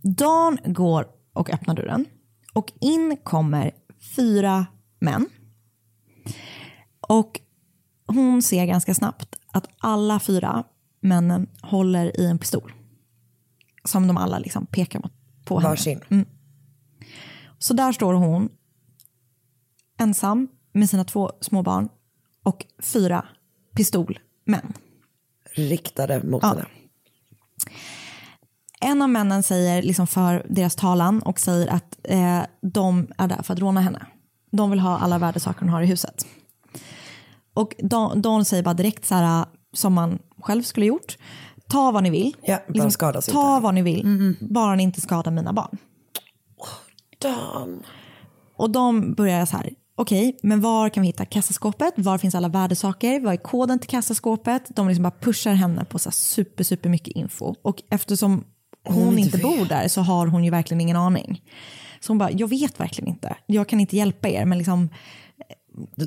[0.03, 2.05] Dan går och öppnar dörren.
[2.53, 3.71] Och in kommer
[4.17, 4.67] fyra
[5.01, 5.27] män.
[7.09, 7.41] Och
[8.07, 10.65] hon ser ganska snabbt att alla fyra
[11.01, 12.73] männen håller i en pistol.
[13.87, 15.13] Som de alla liksom pekar mot,
[15.45, 15.69] på henne.
[15.69, 16.01] Varsin.
[16.11, 16.27] Mm.
[17.59, 18.49] Så där står hon
[19.99, 21.89] ensam med sina två små barn
[22.43, 23.25] och fyra
[23.75, 24.73] pistolmän.
[25.55, 26.49] Riktade mot Ja.
[26.49, 26.65] henne.
[28.81, 33.43] En av männen säger liksom för deras talan och säger att eh, de är där
[33.43, 34.07] för att råna henne.
[34.51, 36.27] De vill ha alla värdesaker hon har i huset.
[37.55, 41.17] Och Don, Don säger bara direkt så här, som man själv skulle gjort.
[41.69, 42.37] Ta vad ni vill.
[42.43, 43.63] Ja, bara skadas ta inte.
[43.63, 45.79] vad ni vill, bara ni inte skadar mina barn.
[47.19, 47.83] Dan.
[48.57, 51.95] Och de börjar så här, okej, men var kan vi hitta kassaskåpet?
[51.97, 53.21] Var finns alla värdesaker?
[53.21, 54.63] Vad är koden till kassaskåpet?
[54.77, 57.55] De liksom bara pushar henne på så super, super mycket info.
[57.63, 58.45] Och eftersom
[58.89, 61.43] hon, Hon inte bor där så har hon ju verkligen ingen aning.
[62.01, 63.37] Så hon bara, jag vet verkligen inte.
[63.47, 64.89] Jag kan inte hjälpa er, men liksom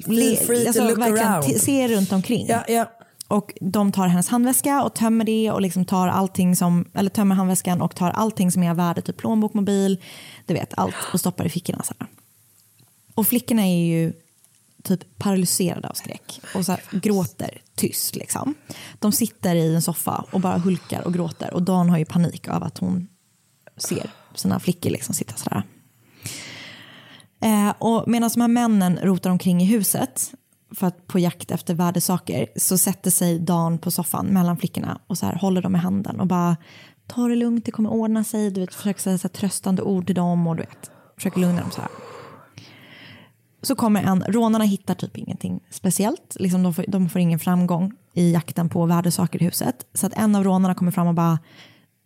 [0.05, 1.61] free to look verkligen around.
[1.61, 2.47] se runt omkring.
[2.47, 2.91] Ja, ja.
[3.29, 7.35] Och de tar hennes handväska och tömmer det och liksom tar allting som, eller tömmer
[7.35, 10.03] handväskan och tar allting som är av värde, typ plånbok, mobil,
[10.45, 11.83] du vet allt och stoppar i fickorna.
[11.83, 12.07] Så här.
[13.15, 14.13] Och flickorna är ju
[14.83, 18.15] typ paralyserade av skräck och så här, gråter tyst.
[18.15, 18.55] Liksom.
[18.99, 22.47] De sitter i en soffa och bara hulkar och gråter och Dan har ju panik
[22.47, 23.07] av att hon
[23.77, 25.63] ser sina flickor liksom sitta sådär.
[27.41, 30.33] Eh, och medan de här männen rotar omkring i huset
[30.71, 35.17] för att på jakt efter värdesaker så sätter sig Dan på soffan mellan flickorna och
[35.17, 36.57] så här håller dem i handen och bara
[37.07, 38.51] ta det lugnt, det kommer ordna sig.
[38.51, 41.61] Du vet, försöker säga så här tröstande ord till dem och du vet, försöker lugna
[41.61, 41.89] dem så här.
[43.61, 47.93] Så kommer en, rånarna hittar typ ingenting speciellt, liksom de, får, de får ingen framgång
[48.13, 49.85] i jakten på värdesaker i huset.
[49.93, 51.39] Så att en av rånarna kommer fram och bara,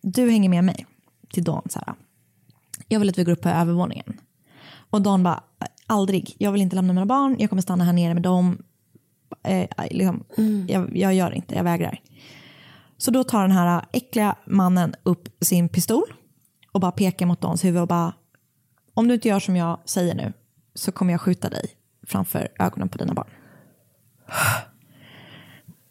[0.02, 0.86] du hänger med mig
[1.34, 1.96] till Dan så här.
[2.88, 4.20] Jag vill att vi går upp på övervåningen.
[4.90, 5.44] Och Dan bara,
[5.88, 8.64] aldrig, jag vill inte lämna mina barn, jag kommer stanna här nere med dem.
[9.44, 10.24] Eh, liksom,
[10.68, 12.02] jag, jag gör inte, jag vägrar.
[12.98, 16.04] Så då tar den här äckliga mannen upp sin pistol
[16.72, 18.14] och bara pekar mot Dans huvud och bara,
[18.94, 20.34] om du inte gör som jag säger nu
[20.74, 21.66] så kommer jag skjuta dig
[22.08, 23.30] framför ögonen på dina barn.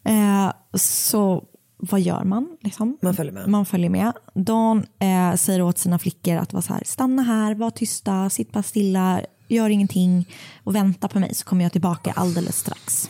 [0.05, 1.43] Eh, så
[1.77, 2.57] vad gör man?
[2.61, 2.97] Liksom?
[3.01, 3.47] Man följer med.
[3.47, 4.13] Man följer med.
[4.33, 8.51] Dawn eh, säger åt sina flickor att vara så här, stanna här, var tysta, sitt
[8.51, 9.21] bara stilla,
[9.55, 10.29] gör ingenting
[10.63, 13.09] och vänta på mig så kommer jag tillbaka alldeles strax.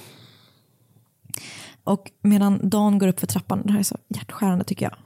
[1.84, 4.98] Och medan Dawn går upp för trappan, det här är så hjärtskärande tycker jag,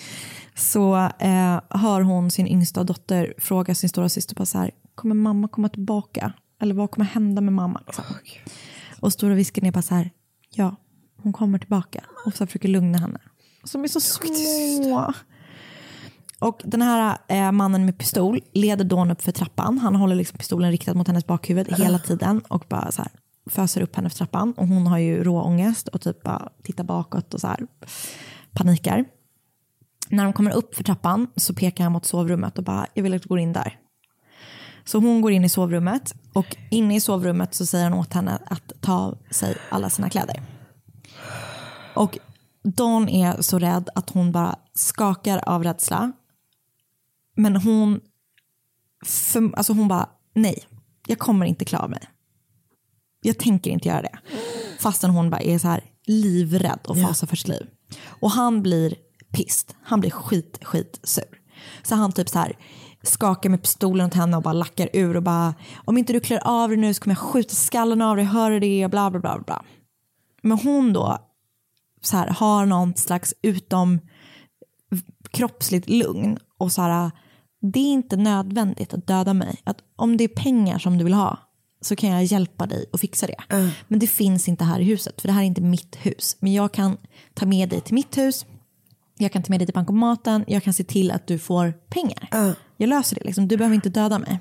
[0.54, 5.14] så eh, hör hon sin yngsta dotter fråga sin stora syster på så här, kommer
[5.14, 6.32] mamma komma tillbaka?
[6.60, 7.82] Eller vad kommer hända med mamma?
[7.86, 8.04] Liksom.
[9.00, 10.10] Och stora visken är bara så här,
[10.50, 10.76] ja,
[11.22, 12.04] hon kommer tillbaka.
[12.26, 13.18] Och så försöker lugna henne.
[13.64, 15.12] Som är så små.
[16.44, 19.78] Och den här eh, mannen med pistol leder Dawn upp för trappan.
[19.78, 23.10] Han håller liksom pistolen riktad mot hennes bakhuvud hela tiden och bara så här
[23.50, 24.52] föser upp henne för trappan.
[24.52, 27.66] Och hon har ju råångest och typ bara tittar bakåt och så här
[28.52, 29.04] panikar.
[30.08, 33.14] När de kommer upp för trappan så pekar han mot sovrummet och bara, jag vill
[33.14, 33.78] att du går in där.
[34.84, 38.38] Så hon går in i sovrummet och inne i sovrummet så säger han åt henne
[38.46, 40.42] att ta av sig alla sina kläder.
[41.94, 42.18] Och
[42.64, 46.12] Dawn är så rädd att hon bara skakar av rädsla.
[47.34, 48.00] Men hon,
[49.04, 50.64] för, alltså hon bara, nej,
[51.06, 52.02] jag kommer inte klara mig.
[53.22, 54.18] Jag tänker inte göra det.
[54.80, 57.66] Fastän hon bara är så här livrädd och fasar för sitt liv.
[58.04, 58.94] Och han blir
[59.32, 59.76] pist.
[59.82, 61.40] Han blir skit, skit sur.
[61.82, 62.56] Så han typ så här
[63.02, 66.40] skakar med pistolen åt henne och bara lackar ur och bara om inte du klär
[66.44, 68.88] av dig nu så kommer jag skjuta skallen av dig, hör du det?
[68.90, 69.64] Bla bla bla bla.
[70.42, 71.18] Men hon då
[72.02, 74.00] så här, har någon slags utom
[75.30, 77.10] kroppsligt lugn och så här,
[77.72, 79.60] det är inte nödvändigt att döda mig.
[79.64, 81.38] Att om det är pengar som du vill ha
[81.80, 83.36] så kan jag hjälpa dig att fixa det.
[83.88, 86.36] Men det finns inte här i huset för det här är inte mitt hus.
[86.40, 86.96] Men jag kan
[87.34, 88.46] ta med dig till mitt hus,
[89.18, 92.28] jag kan ta med dig till bankomaten, jag kan se till att du får pengar.
[92.76, 93.48] Jag löser det, liksom.
[93.48, 94.40] du behöver inte döda mig.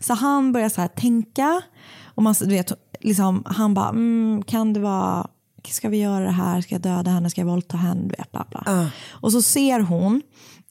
[0.00, 1.62] Så han börjar så här tänka
[2.04, 5.26] och man, du vet, liksom, han bara, mm, kan det vara,
[5.68, 8.32] ska vi göra det här, ska jag döda henne, ska jag våldta henne, du vet,
[8.32, 8.90] bla bla.
[9.08, 10.22] Och så ser hon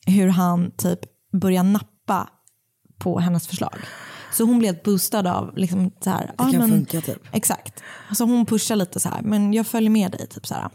[0.08, 1.00] hur han typ
[1.40, 2.30] börjar nappa
[2.98, 3.78] på hennes förslag.
[4.32, 7.22] Så hon helt boostad av liksom så här, Det kan funka typ.
[7.32, 7.84] Exakt.
[8.14, 10.28] Så hon pushar lite så här, men jag följer med dig.
[10.28, 10.70] Typ så här.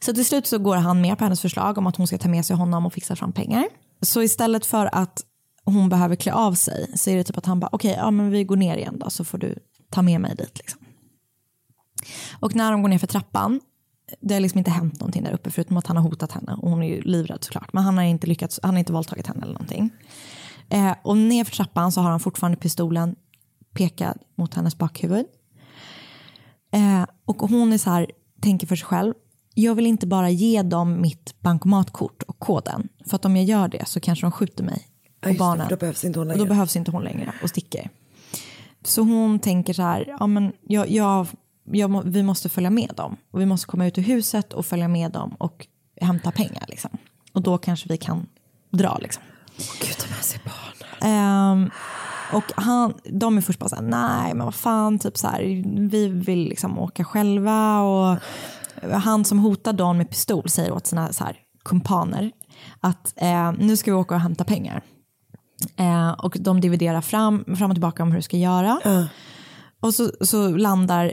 [0.00, 2.28] Så till slut så går han med på hennes förslag om att hon ska ta
[2.28, 3.64] med sig honom och fixa fram pengar.
[4.02, 5.24] Så istället för att
[5.64, 8.30] hon behöver klä av sig så är det typ att han bara okej, ja men
[8.30, 9.58] vi går ner igen då så får du
[9.90, 10.80] ta med mig dit liksom.
[12.40, 13.60] Och när de går ner för trappan,
[14.20, 16.70] det har liksom inte hänt någonting där uppe förutom att han har hotat henne och
[16.70, 17.72] hon är ju livrädd såklart.
[17.72, 19.90] Men han har inte lyckats, han har inte våldtagit henne eller någonting.
[20.68, 23.16] Eh, och ner för trappan så har han fortfarande pistolen
[23.74, 25.26] pekad mot hennes bakhuvud.
[26.72, 29.14] Eh, och hon är så här, tänker för sig själv,
[29.54, 32.88] jag vill inte bara ge dem mitt bankomatkort och koden.
[33.06, 34.88] För att om jag gör det så kanske de skjuter mig
[35.22, 35.66] och just det, barnen.
[35.68, 36.48] för då behövs inte hon Och då längre.
[36.54, 37.90] behövs inte hon längre och sticker.
[38.84, 41.26] Så hon tänker så här, ja, men jag, jag,
[41.72, 43.16] jag, vi måste följa med dem.
[43.30, 45.66] Och vi måste komma ut ur huset och följa med dem och
[46.00, 46.64] hämta pengar.
[46.68, 46.90] Liksom.
[47.32, 48.26] Och då kanske vi kan
[48.70, 48.98] dra.
[48.98, 49.22] Liksom.
[49.56, 51.10] Gud, de här ser barn.
[51.10, 51.70] Ehm,
[52.32, 55.42] och han, de är först bara så här, nej men vad fan, typ så här,
[55.88, 57.80] vi vill liksom åka själva.
[57.80, 58.18] Och
[58.92, 62.32] han som hotar Dawn med pistol säger åt sina så här, kumpaner
[62.80, 64.82] att eh, nu ska vi åka och hämta pengar.
[65.76, 68.80] Eh, och de dividerar fram, fram och tillbaka om hur de ska göra.
[69.80, 71.12] Och så, så landar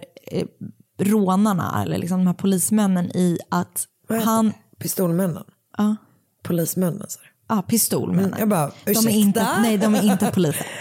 [1.00, 4.54] rånarna, eller liksom de här polismännen i att Vad han...
[4.80, 5.44] Pistolmännen?
[5.78, 5.96] Ja.
[6.44, 7.30] Polismännen du?
[7.56, 8.36] Ja, pistolmännen.
[8.40, 9.10] Jag bara, de är ursäkta?
[9.10, 10.68] inte, nej, de är inte poliser.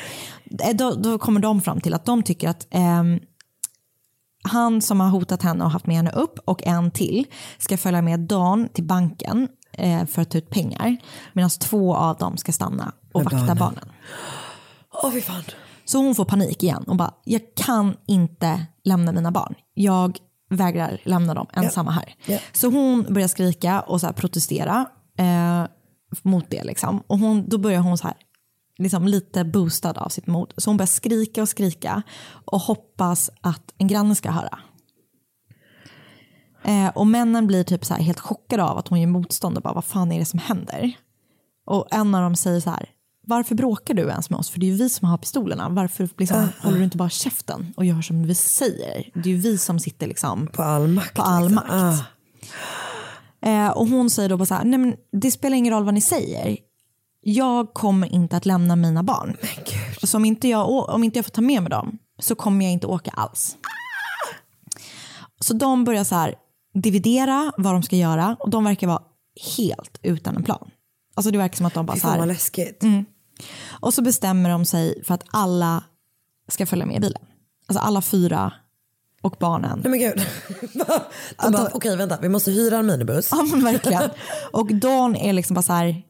[0.60, 3.20] Eh, Då, då kommer de fram till att de tycker att ehm,
[4.42, 7.26] han som har hotat henne och haft med henne upp och en till
[7.58, 10.96] ska följa med Dan till banken eh, för att ta ut pengar.
[11.32, 13.58] Medan två av dem ska stanna och Med vakta barnen.
[13.58, 13.88] barnen.
[15.02, 15.42] Åh, fy fan.
[15.86, 19.54] Så hon får panik igen och bara, jag kan inte lämna mina barn.
[19.74, 20.18] Jag
[20.50, 22.14] vägrar lämna dem ensamma här.
[22.26, 22.38] Ja.
[22.52, 24.86] Så hon börjar skrika och så protestera
[25.18, 25.66] eh,
[26.22, 26.64] mot det.
[26.64, 27.02] Liksom.
[27.06, 28.16] Och hon, då börjar hon så här,
[28.78, 30.54] liksom lite boostad av sitt mod.
[30.56, 32.02] Så hon börjar skrika och skrika
[32.44, 34.58] och hoppas att en granne ska höra.
[36.64, 39.74] Eh, och männen blir typ så helt chockade av att hon gör motstånd och bara
[39.74, 40.92] vad fan är det som händer?
[41.66, 42.88] Och en av dem säger så här,
[43.28, 44.50] varför bråkar du ens med oss?
[44.50, 45.68] För det är ju vi som har pistolerna.
[45.68, 49.10] Varför liksom, håller du inte bara käften och gör som vi säger?
[49.14, 51.14] Det är ju vi som sitter liksom På all makt.
[51.14, 51.54] på all liksom.
[51.54, 51.70] makt.
[51.70, 53.48] Ah.
[53.48, 55.94] Eh, och hon säger då bara så här, nej men det spelar ingen roll vad
[55.94, 56.56] ni säger.
[57.20, 59.36] Jag kommer inte att lämna mina barn.
[60.02, 62.72] Så om inte, jag, om inte jag får ta med mig dem så kommer jag
[62.72, 63.56] inte åka alls.
[65.40, 66.34] Så de börjar så här
[66.74, 69.02] dividera vad de ska göra och de verkar vara
[69.56, 70.70] helt utan en plan.
[71.14, 72.82] Alltså det verkar som att de bara Fy fan vad läskigt.
[73.80, 75.84] Och så bestämmer de sig för att alla
[76.48, 77.22] ska följa med i bilen.
[77.66, 78.52] Alltså alla fyra
[79.22, 79.80] och barnen.
[79.84, 80.26] Nej men gud.
[81.42, 83.28] De bara, okej vänta, vi måste hyra en minibuss.
[83.30, 84.10] Ja men verkligen.
[84.52, 86.02] Och Dawn är liksom bara så här,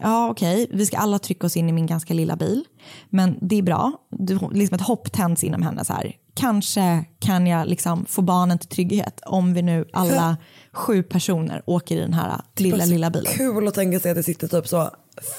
[0.00, 2.64] ja okej, vi ska alla trycka oss in i min ganska lilla bil.
[3.10, 6.16] Men det är bra, du, liksom ett hopp tänds inom henne så här.
[6.36, 10.36] Kanske kan jag liksom få barnen till trygghet om vi nu alla
[10.72, 13.32] sju personer åker i den här lilla, lilla bilen.
[13.32, 14.90] Kul att tänka sig att det sitter typ så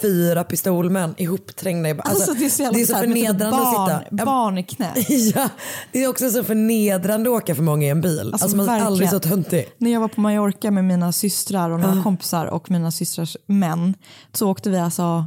[0.02, 1.90] fyra pistolmän ihopträngda.
[1.90, 4.26] i- Alltså, det är så, det är så typ förnedrande barn, att sitta.
[4.26, 4.94] barn i knä.
[5.36, 5.50] Ja,
[5.92, 8.30] det är också så förnedrande att åka för många i en bil.
[8.34, 9.66] Alltså, man är aldrig så töntig.
[9.78, 12.04] När jag var på Mallorca med mina systrar och några Ja.
[12.04, 13.94] kompisar och mina systrars män
[14.34, 15.26] så åkte vi alltså,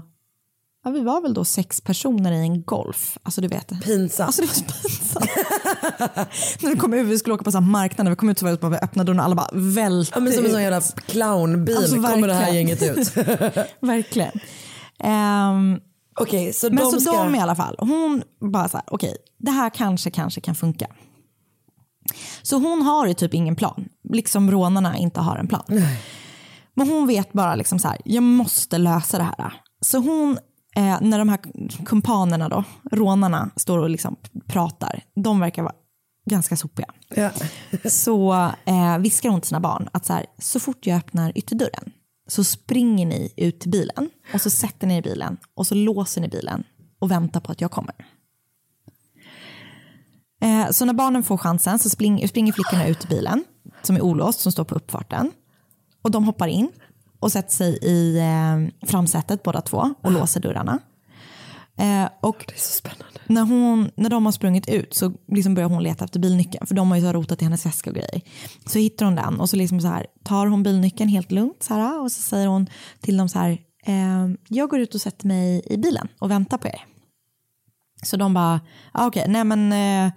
[0.89, 3.19] ja, vi var väl då sex personer i en Golf.
[3.23, 3.83] Alltså du vet.
[3.83, 4.27] Pinsamt.
[4.27, 5.31] Alltså det var så pinsamt.
[6.63, 8.45] när vi kom ut, vi skulle åka på så marknad, när vi kom ut så
[8.45, 10.63] var det bara vi öppnade dörren och alla bara välte Ja, men som en sån
[10.63, 13.17] jävla clownbil Alltså, kommer det här gänget ut.
[13.81, 14.41] verkligen.
[14.99, 15.81] Ehm,
[16.21, 17.25] Okej, så men de så ska...
[17.25, 18.23] de i alla fall, hon
[18.53, 20.87] bara så här, okej, det här kanske, kanske kan funka.
[22.43, 25.65] Så hon har ju typ ingen plan, liksom rånarna inte har en plan.
[26.75, 29.53] Men hon vet bara liksom så här, jag måste lösa det här.
[29.81, 30.39] Så hon,
[30.77, 31.39] eh, när de här
[31.85, 35.75] kumpanerna då, rånarna, står och liksom pratar, de verkar vara
[36.31, 36.87] ganska sopiga.
[37.09, 37.31] Ja.
[37.85, 38.33] Så
[38.65, 41.93] eh, viskar hon till sina barn att så, här, så fort jag öppnar ytterdörren
[42.29, 45.75] så springer ni ut till bilen och så sätter ni er i bilen och så
[45.75, 46.65] låser ni bilen
[46.99, 47.95] och väntar på att jag kommer.
[50.41, 53.45] Eh, så när barnen får chansen så spring, springer flickorna ut till bilen
[53.83, 55.33] som är olåst, som står på uppfarten.
[56.03, 56.71] Och de hoppar in
[57.21, 60.79] och sätter sig i eh, framsätet båda två och låser dörrarna.
[61.79, 62.53] Eh, och
[63.27, 66.75] När, hon, när de har sprungit ut så liksom börjar hon leta efter bilnyckeln för
[66.75, 68.21] de har ju så rotat i hennes väska och grejer.
[68.67, 71.75] Så hittar hon den och så, liksom så här, tar hon bilnyckeln helt lugnt så
[71.75, 72.67] här, och så säger hon
[73.01, 73.51] till dem så här,
[73.87, 76.85] eh, jag går ut och sätter mig i bilen och väntar på er.
[78.03, 78.61] Så de bara,
[78.93, 80.13] ah, okej, nej men eh,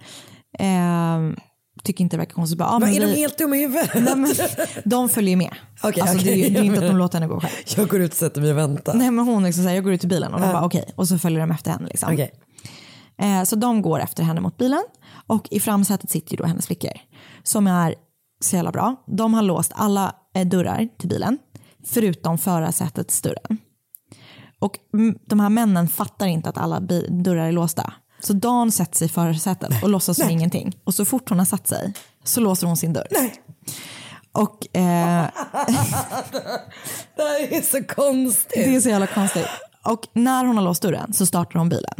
[0.58, 1.34] eh,
[1.82, 2.58] tycker inte det verkar konstigt.
[2.58, 3.90] Bara, ah, men är de vi- helt dumma i huvudet?
[3.94, 4.34] Nej, men,
[4.84, 5.54] de följer med.
[5.82, 6.40] Okej, alltså, okej.
[6.40, 7.52] det, är det är inte att de låter henne gå själv.
[7.76, 8.94] Jag går ut och sätter mig och väntar.
[8.94, 10.52] Nej men hon liksom säger jag går ut i bilen och de Ja.
[10.52, 11.88] bara okej och så följer de efter henne.
[11.88, 12.12] Liksom.
[12.12, 12.30] Okej.
[13.22, 14.82] Eh, så de går efter henne mot bilen
[15.26, 16.92] och i framsätet sitter ju då hennes flickor
[17.42, 17.94] som är
[18.40, 18.96] så jävla bra.
[19.06, 21.38] De har låst alla eh, dörrar till bilen
[21.86, 23.58] förutom förarsätets dörren.
[24.58, 24.78] Och
[25.26, 27.92] de här männen fattar inte att alla dörrar är låsta.
[28.22, 30.76] Så Dan sätter sig i förarsätet och låtsas som ingenting.
[30.84, 31.92] Och så fort hon har satt sig
[32.24, 33.06] så låser hon sin dörr.
[34.32, 35.26] Och eh,
[37.16, 38.52] Det här är så konstigt.
[38.64, 39.46] Det är så jävla konstigt.
[39.84, 41.94] Och när hon har låst dörren så startar hon bilen.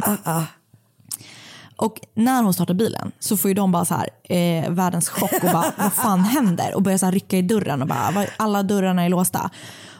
[1.77, 5.33] Och när hon startar bilen så får ju de bara så här, eh, världens chock
[5.43, 6.75] och bara vad fan händer?
[6.75, 9.49] Och börjar så här rycka i dörren och bara "Vad- alla dörrarna är låsta.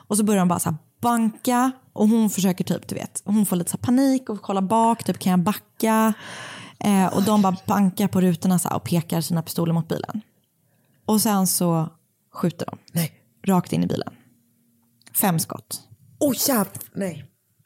[0.07, 3.45] Och så börjar de bara så här banka och hon försöker typ, du vet, hon
[3.45, 6.13] får lite så panik och kollar bak, typ kan jag backa?
[6.79, 10.21] Eh, och de bara bankar på rutorna så och pekar sina pistoler mot bilen.
[11.05, 11.89] Och sen så
[12.33, 12.77] skjuter de.
[12.93, 13.13] Nej.
[13.45, 14.13] Rakt in i bilen.
[15.21, 15.81] Fem skott.
[16.19, 17.25] Oh jävlar, nej.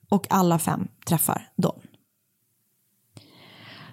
[0.09, 1.81] Och alla fem träffar Don.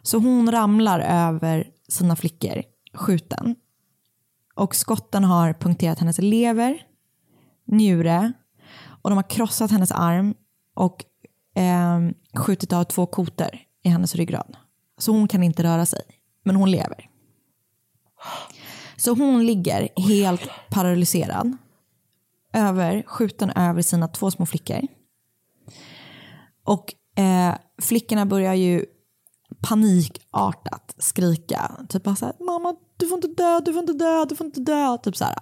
[0.02, 2.62] Så hon ramlar över sina flickor
[2.94, 3.56] skjuten.
[4.54, 6.86] Och skotten har punkterat hennes lever,
[7.66, 8.32] njure
[9.04, 10.34] och de har krossat hennes arm
[10.74, 11.04] och
[11.54, 12.00] eh,
[12.36, 13.50] skjutit av två kotor
[13.82, 14.56] i hennes ryggrad.
[14.98, 16.02] Så hon kan inte röra sig,
[16.44, 17.10] men hon lever.
[18.96, 21.56] Så hon ligger helt paralyserad,
[22.52, 24.80] över, skjuten över sina två små flickor.
[26.64, 28.84] Och eh, flickorna börjar ju
[29.60, 31.70] panikartat skrika.
[31.88, 34.60] Typ bara såhär, mamma du får inte dö, du får inte dö, du får inte
[34.60, 34.98] dö.
[34.98, 35.38] Typ såhär,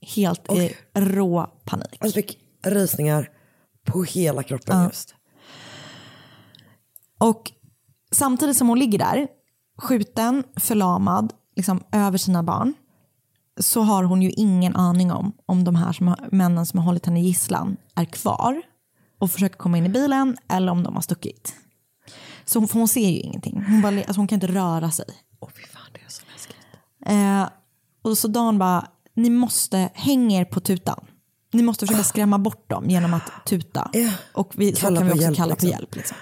[0.00, 2.12] helt i rå panik.
[2.14, 3.30] Fick rysningar
[3.84, 4.84] på hela kroppen Ja.
[4.84, 5.14] just.
[7.18, 7.52] Och
[8.12, 9.28] samtidigt som hon ligger där,
[9.78, 12.74] skjuten, förlamad, liksom över sina barn,
[13.60, 16.86] så har hon ju ingen aning om om de här som har, männen som har
[16.86, 18.62] hållit henne gisslan är kvar
[19.18, 21.54] och försöker komma in i bilen eller om de har stuckit.
[22.44, 23.64] Så hon, hon ser ju ingenting.
[23.68, 25.04] Hon, bara, alltså hon kan inte röra sig.
[27.06, 27.48] Eh,
[28.02, 31.06] och så Dan bara, ni måste hänga er på tutan.
[31.54, 33.90] Ni måste försöka skrämma bort dem genom att tuta.
[34.32, 35.70] Och vi, så Kalla kan vi också hjälp, kalla på liksom.
[35.70, 35.96] hjälp.
[35.96, 36.16] Liksom.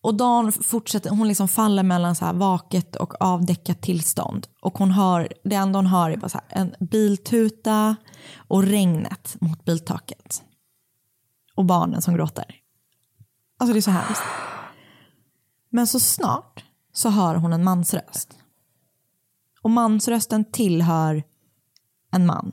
[0.00, 4.46] Och Dan fortsätter, hon liksom faller mellan så här vaket och avdäckat tillstånd.
[4.60, 7.96] Och hon hör, det enda hon hör är bara så här, en biltuta
[8.36, 10.42] och regnet mot biltaket.
[11.54, 12.54] Och barnen som gråter.
[13.58, 14.22] Alltså det är så hemskt.
[15.70, 18.38] Men så snart så hör hon en mansröst.
[19.62, 21.22] Och mansrösten tillhör
[22.10, 22.52] en man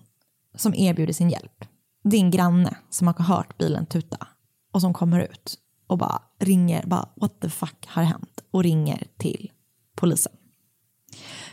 [0.60, 1.66] som erbjuder sin hjälp.
[2.04, 4.28] Det är en granne som har hört bilen tuta
[4.74, 5.56] och som kommer ut
[5.88, 8.44] och bara ringer, bara what the fuck har hänt?
[8.52, 9.52] Och ringer till
[9.96, 10.32] polisen.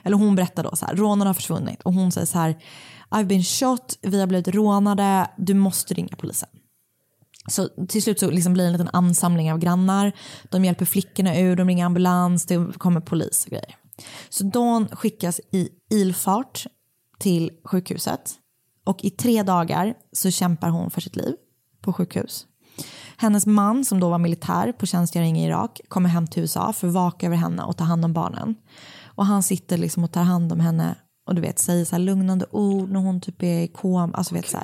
[0.03, 2.63] eller hon berättar då så här, rånarna har försvunnit och hon säger så här,
[3.11, 6.49] I've been shot, vi har blivit rånade, du måste ringa polisen.
[7.49, 10.13] Så till slut så liksom blir det en liten ansamling av grannar.
[10.51, 13.77] De hjälper flickorna ur, de ringer ambulans, det kommer polis och grejer.
[14.29, 16.67] Så Dawn skickas i ilfart
[17.19, 18.35] till sjukhuset
[18.87, 21.34] och i tre dagar så kämpar hon för sitt liv
[21.80, 22.47] på sjukhus.
[23.16, 26.89] Hennes man som då var militär på tjänstgöring i Irak kommer hem till USA för
[26.89, 28.55] att vaka över henne och ta hand om barnen.
[29.05, 30.95] Och han sitter liksom och tar hand om henne
[31.26, 34.34] och du vet säger så här lugnande ord när hon typ är i kom, alltså
[34.34, 34.59] vet så.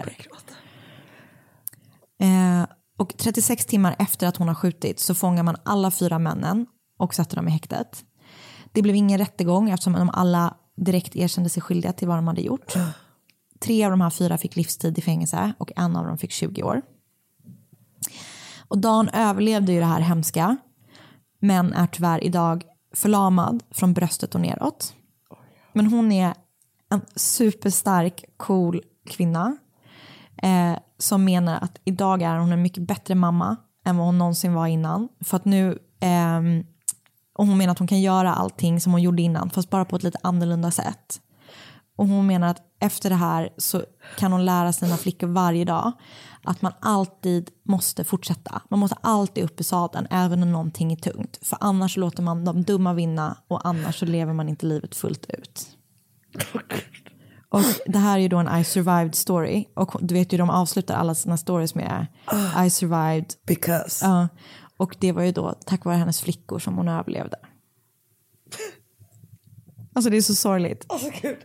[2.21, 2.67] Eh,
[2.99, 6.67] och 36 timmar efter att hon har skjutit så fångar man alla fyra männen
[6.99, 8.05] och sätter dem i häktet.
[8.73, 12.41] Det blev ingen rättegång eftersom de alla direkt erkände sig skyldiga till vad de hade
[12.41, 12.75] gjort.
[13.63, 16.63] Tre av de här fyra fick livstid i fängelse och en av dem fick 20
[16.63, 16.83] år.
[18.69, 20.57] Och Dan överlevde ju det här hemska
[21.39, 24.95] men är tyvärr idag förlamad från bröstet och neråt.
[25.73, 26.35] Men hon är
[26.91, 29.57] en superstark, cool kvinna
[30.43, 34.55] eh, som menar att idag är hon en mycket bättre mamma än vad hon någonsin
[34.55, 35.09] var innan.
[35.21, 36.41] För att nu, eh,
[37.35, 39.97] och hon menar att hon kan göra allting som hon gjorde innan fast bara på
[39.97, 41.21] ett lite annorlunda sätt.
[41.97, 43.83] Och hon menar att efter det här så
[44.19, 45.93] kan hon lära sina flickor varje dag
[46.45, 48.63] att man alltid måste fortsätta.
[48.71, 51.39] Man måste alltid upp i sadeln även när någonting är tungt.
[51.43, 55.27] För annars låter man de dumma vinna och annars så lever man inte livet fullt
[55.31, 55.77] ut.
[57.49, 59.65] Och det här är ju då en I survived story.
[59.75, 62.07] Och du vet ju de avslutar alla sina stories med
[62.67, 63.35] I survived.
[63.47, 64.07] Because.
[64.07, 64.29] Ja.
[64.77, 67.37] Och det var ju då tack vare hennes flickor som hon överlevde.
[69.95, 70.87] Alltså det är så sorgligt.
[70.89, 71.37] Alltså, Gud.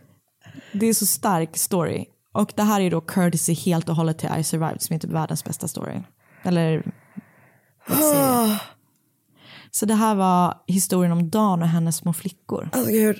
[0.72, 2.06] Det är så stark story.
[2.32, 5.10] Och det här är då courtesy helt och hållet till I survived som är typ
[5.10, 6.02] världens bästa story.
[6.42, 6.92] Eller
[7.86, 8.60] serie.
[9.70, 12.68] Så det här var historien om Dan och hennes små flickor.
[12.72, 13.16] Alltså gud.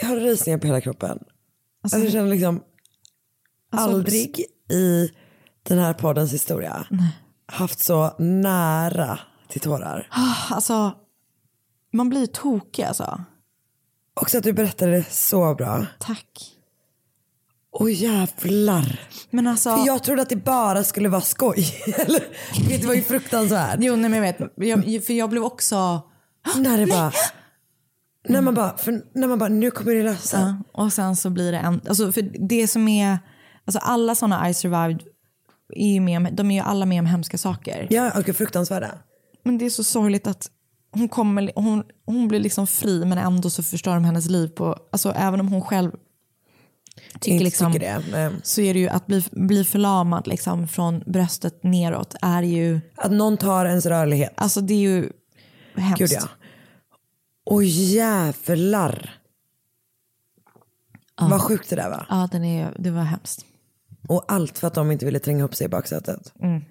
[0.00, 1.18] Jag har rysningar på hela kroppen.
[1.82, 2.62] Alltså, jag känner liksom
[3.72, 4.40] Alltså, aldrig
[4.70, 5.10] i
[5.62, 6.86] den här poddens historia
[7.46, 10.08] haft så nära till tårar.
[10.10, 10.92] Ah, Alltså,
[11.92, 13.20] man blir tokig alltså.
[14.14, 15.86] Också att du berättade det så bra.
[15.98, 16.54] Tack.
[17.72, 19.00] Åh jävlar.
[19.30, 19.76] Men alltså...
[19.76, 21.66] För jag trodde att det bara skulle vara skoj.
[22.68, 23.78] Det var ju fruktansvärt.
[23.80, 24.52] Jo, nej, men jag vet.
[24.56, 26.02] Jag, för jag blev också...
[26.56, 27.12] När det bara...
[28.28, 28.76] När man bara,
[29.14, 30.38] när man bara, nu kommer det lösa.
[30.72, 31.80] Ja, och sen så blir det en...
[31.88, 33.18] Alltså för det som är...
[33.64, 35.02] Alltså alla sådana I survived
[35.68, 37.86] är ju med om, de är ju alla med om hemska saker.
[37.90, 38.90] Ja, och fruktansvärda.
[39.42, 40.50] Men det är så sorgligt att
[40.94, 44.78] hon, kommer, hon, hon blir liksom fri men ändå så förstör de hennes liv på...
[44.90, 45.90] Alltså även om hon själv
[47.20, 51.02] tycker, liksom, tycker det, men- så är det ju att bli, bli förlamad liksom från
[51.06, 52.80] bröstet neråt är ju...
[52.96, 54.32] Att någon tar ens rörlighet.
[54.34, 55.10] Alltså det är ju
[55.76, 55.98] hemskt.
[55.98, 56.28] Gud ja.
[57.44, 59.20] Åh jävlar.
[61.20, 62.06] Vad sjukt det där var.
[62.10, 63.44] Ja, den är, det var hemskt.
[64.08, 66.32] Och allt för att de inte ville tränga upp sig i baksätet.
[66.42, 66.64] Mm.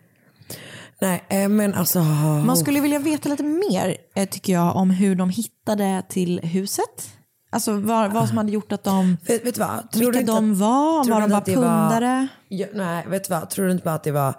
[1.03, 1.99] Nej, eh, men alltså.
[2.45, 7.09] Man skulle vilja veta lite mer eh, tycker jag om hur de hittade till huset.
[7.51, 9.17] Alltså vad, vad som hade gjort att de...
[9.27, 9.87] Vet, vet vad?
[9.93, 11.03] Vilka du inte de att- var?
[11.03, 12.27] tror Var de bara var- pundare?
[12.47, 13.49] Ja, nej, vet du vad?
[13.49, 14.33] Tror du inte bara att det var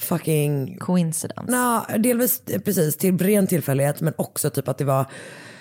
[0.00, 0.78] fucking...
[0.78, 1.52] Coincidence?
[1.52, 5.06] Nå, delvis eh, precis till ren tillfällighet men också typ att det var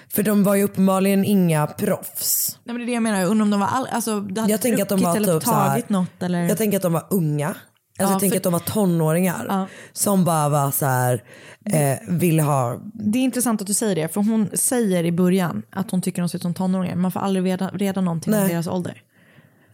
[0.10, 2.60] för de var ju uppenbarligen inga proffs.
[2.64, 4.42] Nej men det är det jag menar, jag undrar om de var all, alltså, det
[4.42, 6.44] hade Jag tänker att de var typ så här- tagit något eller...
[6.44, 7.56] Jag tänker att de var unga.
[8.00, 11.24] Alltså Ja, jag tänker för- att de var tonåringar som bara var så här,
[11.66, 15.62] eh, ville ha Det är intressant att du säger det, för hon säger i början
[15.70, 16.96] att hon tycker de ser ut som tonåringar.
[16.96, 18.50] Man får aldrig reda, reda någonting om Nej.
[18.50, 19.02] deras ålder.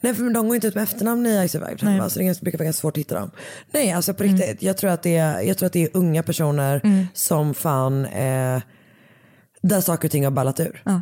[0.01, 1.80] Nej för de går inte ut med efternamn i I survived.
[1.84, 1.99] Nej.
[1.99, 3.32] Alltså, det är ganska- brukar vara ganska svårt att hitta dem.
[3.72, 4.36] Nej alltså på Mm.
[4.36, 4.61] riktigt.
[4.63, 8.61] Jag, tror att det är, jag tror att det är unga personer som fan eh,
[9.61, 10.82] där saker och ting har ballat ur.
[10.86, 11.01] Ja.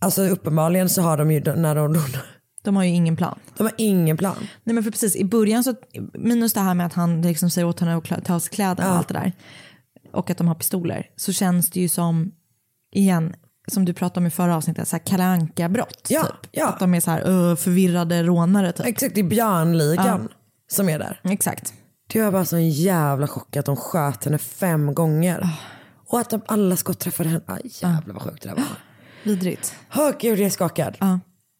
[0.00, 1.92] Alltså uppenbarligen så har de ju när de,
[2.62, 3.38] De har ju ingen plan.
[3.56, 4.36] de har ingen plan.
[4.64, 5.74] Nej men för precis i början så,
[6.14, 8.90] minus det här med att han liksom säger åt henne att ta av sig kläderna
[8.90, 9.32] och allt det där.
[10.12, 11.06] Och att de har pistoler.
[11.16, 12.32] Så känns det ju som,
[12.92, 13.34] igen,
[13.66, 16.06] som du pratade om i förra avsnittet, så här Kalle Anka-brott.
[16.08, 16.50] Ja, typ.
[16.50, 16.68] ja.
[16.68, 18.86] Att de är så här förvirrade rånare typ.
[18.86, 20.28] Exakt, det är björnligan
[20.70, 21.20] som är där.
[21.24, 21.74] Exakt.
[22.12, 25.40] Det var bara så en jävla chock att de sköt henne fem gånger.
[25.42, 25.48] Ah.
[26.06, 27.42] Och att de alla skott träffade henne.
[27.46, 28.64] Aj, jävlar vad sjukt det där var.
[29.22, 29.74] Vidrigt.
[29.96, 30.96] Åh gud jag är skakad.
[31.00, 31.20] Ja.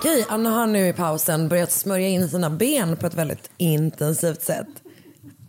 [0.00, 4.42] Okej, Anna har nu i pausen börjat smörja in sina ben på ett väldigt intensivt
[4.42, 4.66] sätt.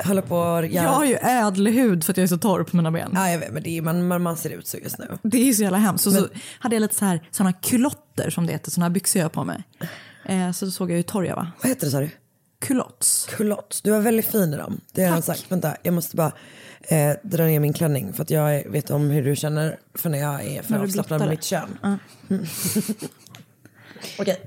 [0.03, 0.85] Håller på att göra...
[0.85, 3.11] Jag har ju ädelhud för att jag är så torr på mina ben.
[3.15, 5.17] Ja, jag vet, men det är, man, man, ser ut så just nu.
[5.23, 6.03] Det är ju så jävla hemskt.
[6.03, 6.29] Så, Men- så
[6.59, 9.29] hade jag lite så här, såna kulotter som det heter, såna här byxor jag har
[9.29, 9.63] på mig.
[10.25, 11.51] Eh, så såg jag hur torr jag var.
[11.61, 12.09] Vad heter det sa du?
[12.61, 13.27] Culottes.
[13.29, 13.81] Culottes.
[13.81, 14.81] Du var väldigt fin i dem.
[14.91, 15.45] Det har jag sagt.
[15.49, 16.31] Vänta, jag måste bara
[16.81, 20.19] eh, dra ner min klänning för att jag vet om hur du känner för när
[20.19, 21.77] jag är för avslappnad med mitt kön.
[21.81, 21.97] Ja.
[24.19, 24.41] Okej.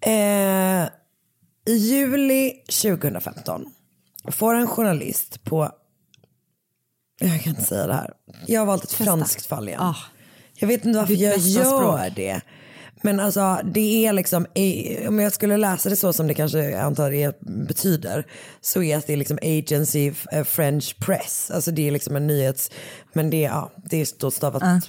[0.00, 0.88] Eh,
[1.66, 2.50] I juli
[2.82, 3.64] 2015
[4.30, 5.70] får en journalist på,
[7.20, 8.12] jag kan inte säga det här,
[8.46, 9.94] jag har valt ett franskt fall igen.
[10.58, 12.16] Jag vet inte varför Ditt jag gör språk.
[12.16, 12.40] det.
[13.02, 14.46] Men alltså det är liksom,
[15.08, 18.26] om jag skulle läsa det så som det kanske jag antar det betyder,
[18.60, 21.50] så är det liksom agency eh, French press.
[21.54, 22.70] Alltså det är liksom en nyhets,
[23.12, 24.80] men det, ja, det är stavat Ja.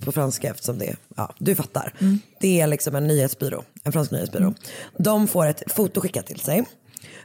[0.00, 1.92] På franska eftersom det, ja du fattar.
[2.40, 4.54] Det är liksom en nyhetsbyrå, en fransk nyhetsbyrå.
[4.98, 6.64] De får ett foto skickat till sig.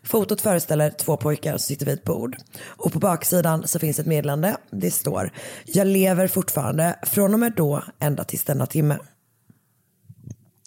[0.03, 2.37] Fotot föreställer två pojkar som sitter vid ett bord.
[2.63, 4.57] Och på baksidan så finns ett meddelande.
[4.71, 5.31] Det står
[5.65, 8.97] Jag lever fortfarande från och med då ända tills denna timme.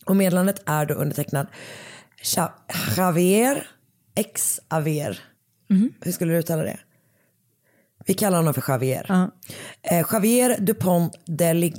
[0.04, 1.46] Och meddelandet är då undertecknad
[2.22, 2.52] Cha-
[2.96, 3.68] Javier
[4.14, 5.20] X Aver.
[6.00, 6.78] Hur skulle du uttala det?
[8.06, 9.30] Vi kallar honom för Javier.
[9.82, 11.72] Eh, Javier Dupont de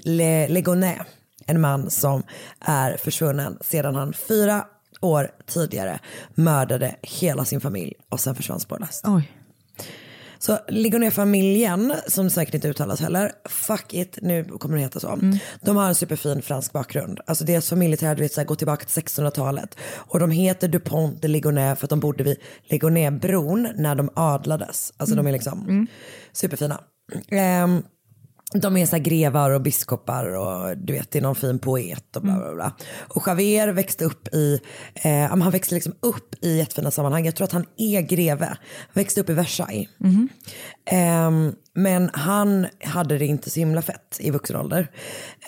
[0.50, 1.08] Legonet.
[1.46, 2.24] En man som
[2.60, 4.66] är försvunnen sedan han fyra
[5.02, 6.00] år tidigare
[6.36, 9.04] mördade hela sin familj och sen försvann spårlöst.
[9.08, 9.37] Oj.
[10.40, 15.20] Så Ligonet-familjen, som säkert inte uttalas heller, fuck it, nu kommer det heta så.
[15.62, 17.20] De har en superfin fransk bakgrund.
[17.26, 19.78] Alltså deras familjeträd du vet, så här, går tillbaka till 1600-talet.
[19.96, 24.94] Och de heter Dupont de Ligonnès för att de bodde vid Ligonnésbron när de adlades.
[24.98, 25.88] Alltså de är liksom
[26.34, 26.80] superfina.
[27.30, 27.84] Ehm,
[28.54, 32.22] de är så grevar och biskopar och du vet det är någon fin poet och
[32.22, 32.76] bla bla bla.
[32.98, 34.60] Och Javier växte upp i,
[34.96, 37.26] eh, han växte liksom upp i jättefina sammanhang.
[37.26, 38.46] Jag tror att han är greve.
[38.46, 38.58] Han
[38.94, 39.90] växte upp i Versailles.
[40.86, 44.92] Ehm, men han hade det inte så himla fett i vuxen ålder.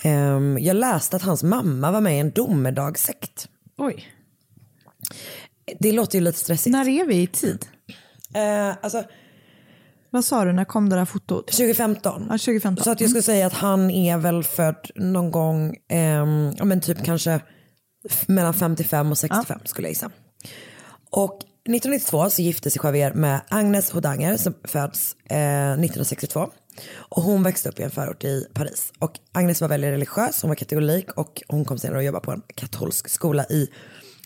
[0.04, 3.48] Ehm, jag läste att hans mamma var med i en domedagssekt.
[3.78, 4.08] Oj.
[5.80, 6.72] Det låter ju lite stressigt.
[6.72, 7.66] När är vi i tid?
[8.34, 9.04] Eh, alltså,
[10.12, 11.48] Vad sa du, när kom det där fotot?
[11.48, 12.22] 2015.
[12.30, 12.84] Ja, 2015.
[12.84, 15.76] Så att jag skulle säga att han är väl född någon gång,
[16.58, 17.42] ja men typ kanske
[18.28, 20.12] mellan 55 och 65 skulle jag gissa.
[21.10, 26.50] Och 1992 så gifte sig Javier med Agnes Hodanger som föds eh, 1962.
[26.96, 28.94] Och hon växte upp i en förort i Paris.
[29.00, 32.32] Och Agnes var väldigt religiös, hon var katolik och hon kom senare att jobba på
[32.32, 33.68] en katolsk skola i,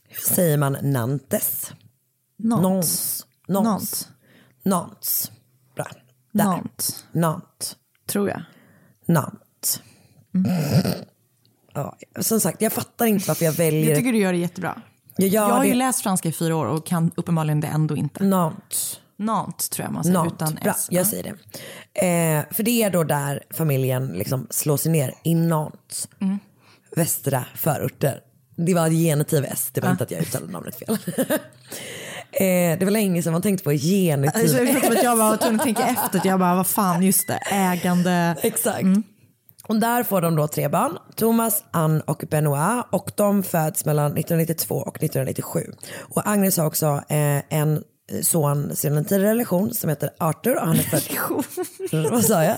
[0.08, 1.72] hur säger man, Nantes?
[2.40, 3.26] Nantes.
[3.48, 3.66] Nantes.
[3.66, 4.08] Nantes.
[4.64, 5.32] Nantes.
[6.34, 6.44] Bra.
[6.44, 6.52] Där.
[6.52, 7.06] Nantes.
[7.12, 7.76] Nantes.
[8.08, 8.42] Tror jag.
[9.06, 9.82] Nantes.
[11.74, 13.90] Ja, som sagt, jag fattar inte varför jag väljer...
[13.90, 14.82] Jag tycker du gör det jättebra.
[15.16, 15.78] jag, jag har ju det.
[15.78, 18.24] läst franska i fyra år och kan uppenbarligen det ändå inte.
[18.24, 19.00] Nantes.
[19.18, 20.36] Nantes tror jag man säger Nantes.
[20.36, 20.88] utan Bra, S.
[20.92, 21.30] jag säger det.
[22.08, 26.10] Eh, för det är då där familjen liksom slår sig ner, i Nantes.
[26.22, 26.40] Mm.
[26.96, 28.20] Västra förorter.
[28.56, 30.98] Det var genitiv S, det var inte att jag uttalade namnet fel.
[32.34, 35.66] eh, det var länge sedan man tänkte på genitiv Alltså, jag, jag var tvungen att
[35.66, 36.20] tänka efter.
[36.20, 38.36] att Jag bara, vad fan, just det, ägande.
[38.42, 38.86] Exakt.
[39.68, 42.86] Och där får de då tre barn, Thomas, Anne och Benoit.
[42.92, 45.60] Och de föds mellan 1992 och 1997.
[46.00, 47.84] Och Agnes har också eh, en
[48.22, 50.56] son sedan en tidigare relation som heter Arthur.
[50.60, 52.12] Och han är född...
[52.12, 52.58] Vad sa jag?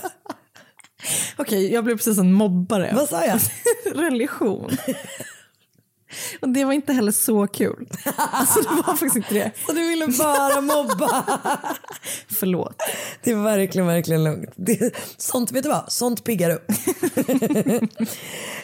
[1.36, 2.92] Okej, jag blev precis en mobbare.
[2.94, 3.40] Vad sa jag?
[3.94, 4.70] Religion.
[6.40, 7.88] Och det var inte heller så kul.
[8.16, 9.52] Alltså det var faktiskt inte det.
[9.66, 11.24] Så du ville bara mobba?
[12.28, 12.82] Förlåt.
[13.22, 14.50] Det är verkligen, verkligen lugnt.
[14.56, 15.92] Det, sånt, vet du vad?
[15.92, 16.70] Sånt piggar upp.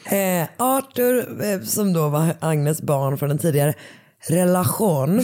[0.04, 3.74] eh, Arthur, eh, som då var Agnes barn från en tidigare
[4.28, 5.18] relation,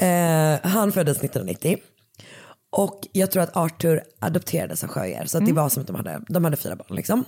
[0.00, 1.78] eh, han föddes 1990.
[2.72, 5.24] Och jag tror att Arthur adopterades av Sjöjer.
[5.26, 6.96] Så att det var som att de hade, de hade fyra barn.
[6.96, 7.24] Liksom.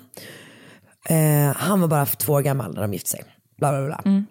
[1.09, 3.25] Eh, han var bara två år gammal när de gifte sig.
[3.63, 4.23] Bla, bla, bla.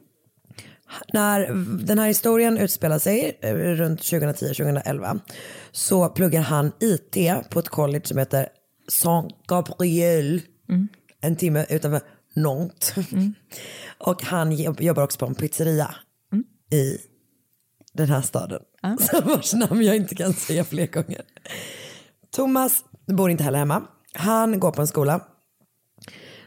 [1.13, 1.47] När
[1.85, 5.19] den här historien utspelar sig eh, runt 2010-2011
[5.71, 7.17] så pluggar han IT
[7.49, 8.47] på ett college som heter
[8.87, 10.41] Saint Gabriel.
[11.21, 12.01] En timme utanför
[12.35, 12.93] Nantes.
[13.97, 15.95] Och han jobb- jobbar också på en pizzeria
[16.71, 16.97] i
[17.93, 18.61] den här staden.
[18.99, 21.21] Så vars namn jag inte kan säga fler gånger.
[22.35, 23.83] Thomas bor inte heller hemma.
[24.13, 25.21] Han går på en skola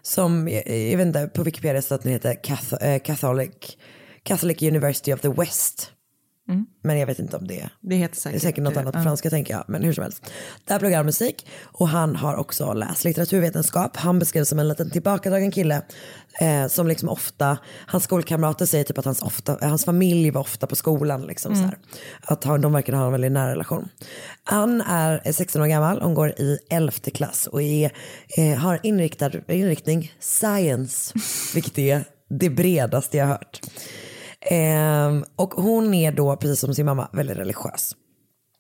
[0.07, 2.39] som, jag, vet inte, på Wikipedia står att den heter
[2.81, 3.79] eh, Catholic,
[4.23, 5.94] Catholic University of the West.
[6.83, 7.69] Men jag vet inte om det.
[7.81, 9.03] Det heter Det är säkert, säkert något annat på ja.
[9.03, 9.65] franska tänker jag.
[9.69, 10.31] Men hur som helst.
[10.65, 13.97] Där pluggar han musik och han har också läst litteraturvetenskap.
[13.97, 15.83] Han beskrivs som en liten tillbakadragen kille.
[16.41, 20.41] Eh, som liksom ofta, hans skolkamrater säger typ att hans, ofta, eh, hans familj var
[20.41, 21.23] ofta på skolan.
[21.23, 21.71] Liksom, Mm.
[21.71, 21.77] så.
[22.33, 23.89] Att han, de verkar ha en väldigt nära relation.
[24.45, 27.93] Han är 16 år gammal och går i 11 klass och är,
[28.37, 31.15] eh, har inriktad, inriktning science.
[31.55, 33.61] Vilket är det bredaste jag har hört.
[34.45, 37.97] Ehm, och hon är då, precis som sin mamma, väldigt religiös.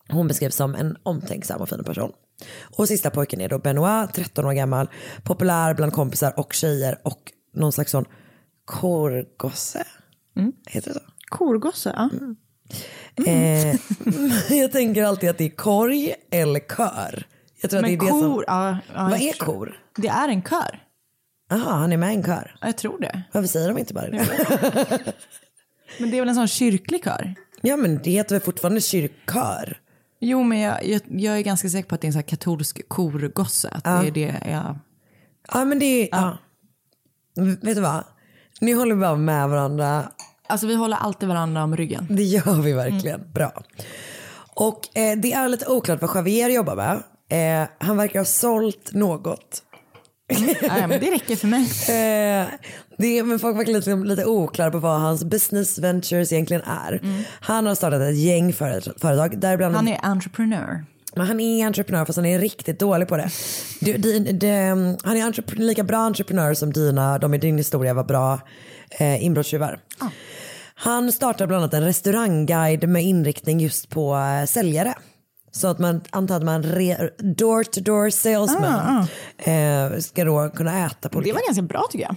[0.08, 2.12] Hon beskrivs som en omtänksam och fin person.
[2.76, 4.88] Och sista pojken är då Benoit, 13 år gammal,
[5.22, 8.04] populär bland kompisar och tjejer och någon slags sån
[8.64, 9.84] korgosse.
[10.66, 11.00] Heter det så?
[11.28, 12.10] Korgosse, ja.
[13.26, 13.76] Eh,
[14.58, 17.26] jag tänker alltid att det är korg eller kör.
[17.62, 18.32] Jag tror att Men det är det som...
[18.34, 19.80] kor, ja, ja, Vad är kor?
[19.96, 20.82] Det är en kör.
[21.50, 22.56] Jaha, han är med i en kör.
[22.60, 23.22] Jag tror det.
[23.32, 25.14] Varför säger de inte bara det?
[25.98, 27.34] Men det är väl en sån kyrklig kör?
[27.60, 29.80] Ja men det heter väl fortfarande kyrkkör?
[30.20, 32.88] Jo, men jag, jag, jag är ganska säker på att det är en sån katolsk
[32.88, 33.68] korgosse.
[33.68, 34.00] Att Ja.
[34.02, 34.78] det är det jag...
[35.52, 36.08] Ja men det är...
[36.12, 36.38] Ja.
[37.62, 38.04] Vet du vad?
[38.60, 40.10] Ni håller bara med varandra.
[40.46, 42.06] Alltså vi håller alltid varandra om ryggen.
[42.10, 43.32] Det gör vi verkligen.
[43.32, 43.52] Bra.
[44.54, 47.02] Och eh, det är lite oklart vad Javier jobbar med.
[47.62, 49.62] Eh, han verkar ha sålt något.
[50.62, 51.62] Ja, men det räcker för mig.
[51.88, 52.46] Eh,
[52.98, 57.00] det är, men folk verkar lite, lite oklara på vad hans business ventures egentligen är.
[57.40, 59.38] Han har startat ett gäng före- företag.
[59.40, 60.84] Däribland Han är entreprenör.
[61.16, 63.30] Men han är entreprenör fast han är riktigt dålig på det.
[63.80, 68.04] Du, di- det- han är lika bra entreprenör som dina, de i din historia var
[68.04, 68.40] bra
[68.90, 69.78] eh, inbrottstjuvar.
[70.74, 74.94] Han startar bland annat en restaurangguide med inriktning just på eh, säljare.
[75.54, 79.06] Så att man antar att man re, door to door salesman
[79.38, 82.16] eh, ska då kunna äta på Det var ganska bra tycker jag.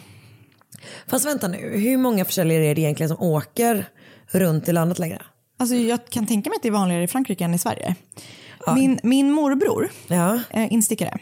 [1.08, 3.90] Fast vänta nu, hur många försäljare är det egentligen som åker
[4.28, 5.22] runt i landet längre?
[5.60, 7.96] Alltså jag kan tänka mig att det är vanligare i Frankrike än i Sverige.
[8.76, 9.90] Min, min morbror,
[10.50, 11.18] eh, instickare.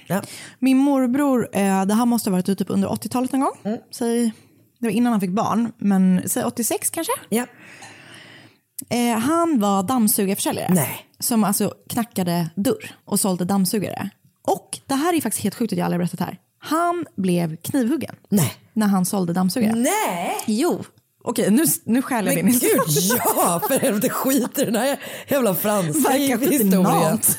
[0.59, 3.77] Min morbror, eh, det här måste ha varit typ under 80-talet någon gång.
[3.91, 4.31] Säg,
[4.79, 7.13] det var innan han fick barn, men säg 86 kanske?
[7.29, 7.45] Ja.
[8.89, 10.73] Eh, han var dammsugarförsäljare.
[10.73, 11.04] Nej.
[11.25, 14.09] Som alltså knackade dörr och sålde dammsugare.
[14.47, 16.37] Och det här är faktiskt helt sjukt att jag aldrig berättat här.
[16.59, 18.15] Han blev knivhuggen.
[18.29, 18.53] Nej.
[18.73, 19.75] När han sålde dammsugare.
[19.75, 20.37] Nej!
[20.45, 20.83] Jo.
[21.23, 23.61] Okej, nu, nu skäl jag Men din gud, ja!
[23.67, 26.83] För helvete, skit i den här jävla franska historien.
[26.83, 27.37] något.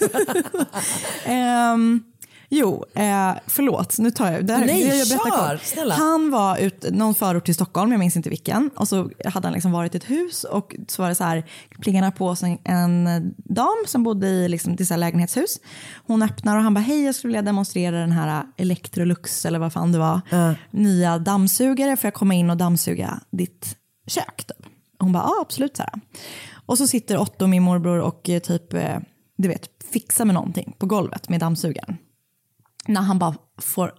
[2.48, 3.98] Jo, eh, förlåt.
[3.98, 4.46] Nu tar jag...
[4.46, 5.94] Det här, Nej, jag berättar kör, snälla.
[5.94, 8.70] Han var ut någon förort till Stockholm, jag minns inte vilken.
[8.76, 11.44] Och så hade han liksom varit i ett hus och så var det så här,
[11.80, 15.60] plingarna på hos en, dam som bodde i liksom, så här lägenhetshus.
[16.06, 19.72] Hon öppnar och han bara, hej jag skulle vilja demonstrera den här Electrolux eller vad
[19.72, 20.20] fan det var.
[20.70, 23.76] Nya dammsugare, får jag komma in och dammsuga ditt
[24.06, 24.44] kök?
[24.46, 24.66] Typ.
[24.98, 25.76] Hon bara, ja absolut.
[25.76, 26.00] Så här.
[26.66, 28.98] Och så sitter Otto, min morbror, och eh, typ, eh,
[29.36, 31.96] du vet, fixar med någonting på golvet med dammsugaren.
[32.86, 33.92] När han bara får,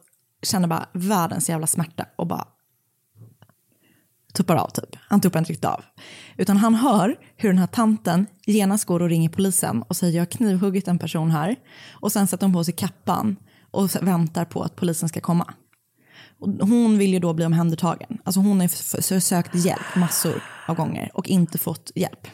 [0.44, 2.48] känner bara världens jävla smärta och bara
[4.34, 4.96] tuppar av typ.
[5.08, 5.84] Han tuppar inte riktigt av.
[6.38, 10.22] Utan han hör hur den här tanten genast går och ringer polisen och säger jag
[10.22, 11.56] har knivhuggit en person här.
[11.92, 13.36] Och sen sätter hon på sig kappan
[13.72, 15.54] och väntar på att polisen ska komma.
[16.40, 18.18] Och hon vill ju då bli omhändertagen.
[18.24, 22.28] Alltså hon har sökt hjälp massor av gånger och inte fått hjälp.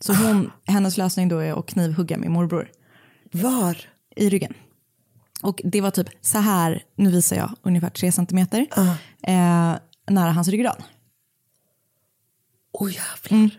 [0.00, 2.70] Så hon, hennes lösning då är att knivhugga min morbror.
[3.32, 3.76] Var?
[4.16, 4.54] I ryggen.
[5.42, 8.66] Och det var typ så här, nu visar jag, ungefär tre centimeter
[9.22, 9.74] eh,
[10.10, 10.82] nära hans ryggrad.
[12.72, 13.38] Oj jävlar.
[13.38, 13.50] Mm.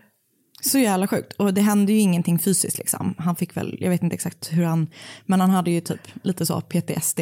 [0.60, 1.32] Så jävla sjukt.
[1.32, 3.14] Och det hände ju ingenting fysiskt liksom.
[3.18, 4.88] Han fick väl, jag vet inte exakt hur han,
[5.26, 7.20] men han hade ju typ lite så PTSD.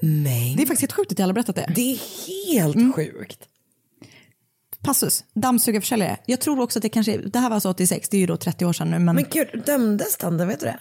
[0.00, 0.54] Nej.
[0.56, 1.72] Det är faktiskt helt sjukt att jag aldrig berättat det.
[1.74, 1.98] Det är
[2.46, 3.48] helt sjukt.
[4.82, 6.16] Passus, dammsugarförsäljare.
[6.26, 8.36] Jag tror också att det kanske, det här var alltså 86, det är ju då
[8.36, 8.98] 30 år sedan nu.
[8.98, 10.80] Men, Men gud, dömdes tanten, vet du det?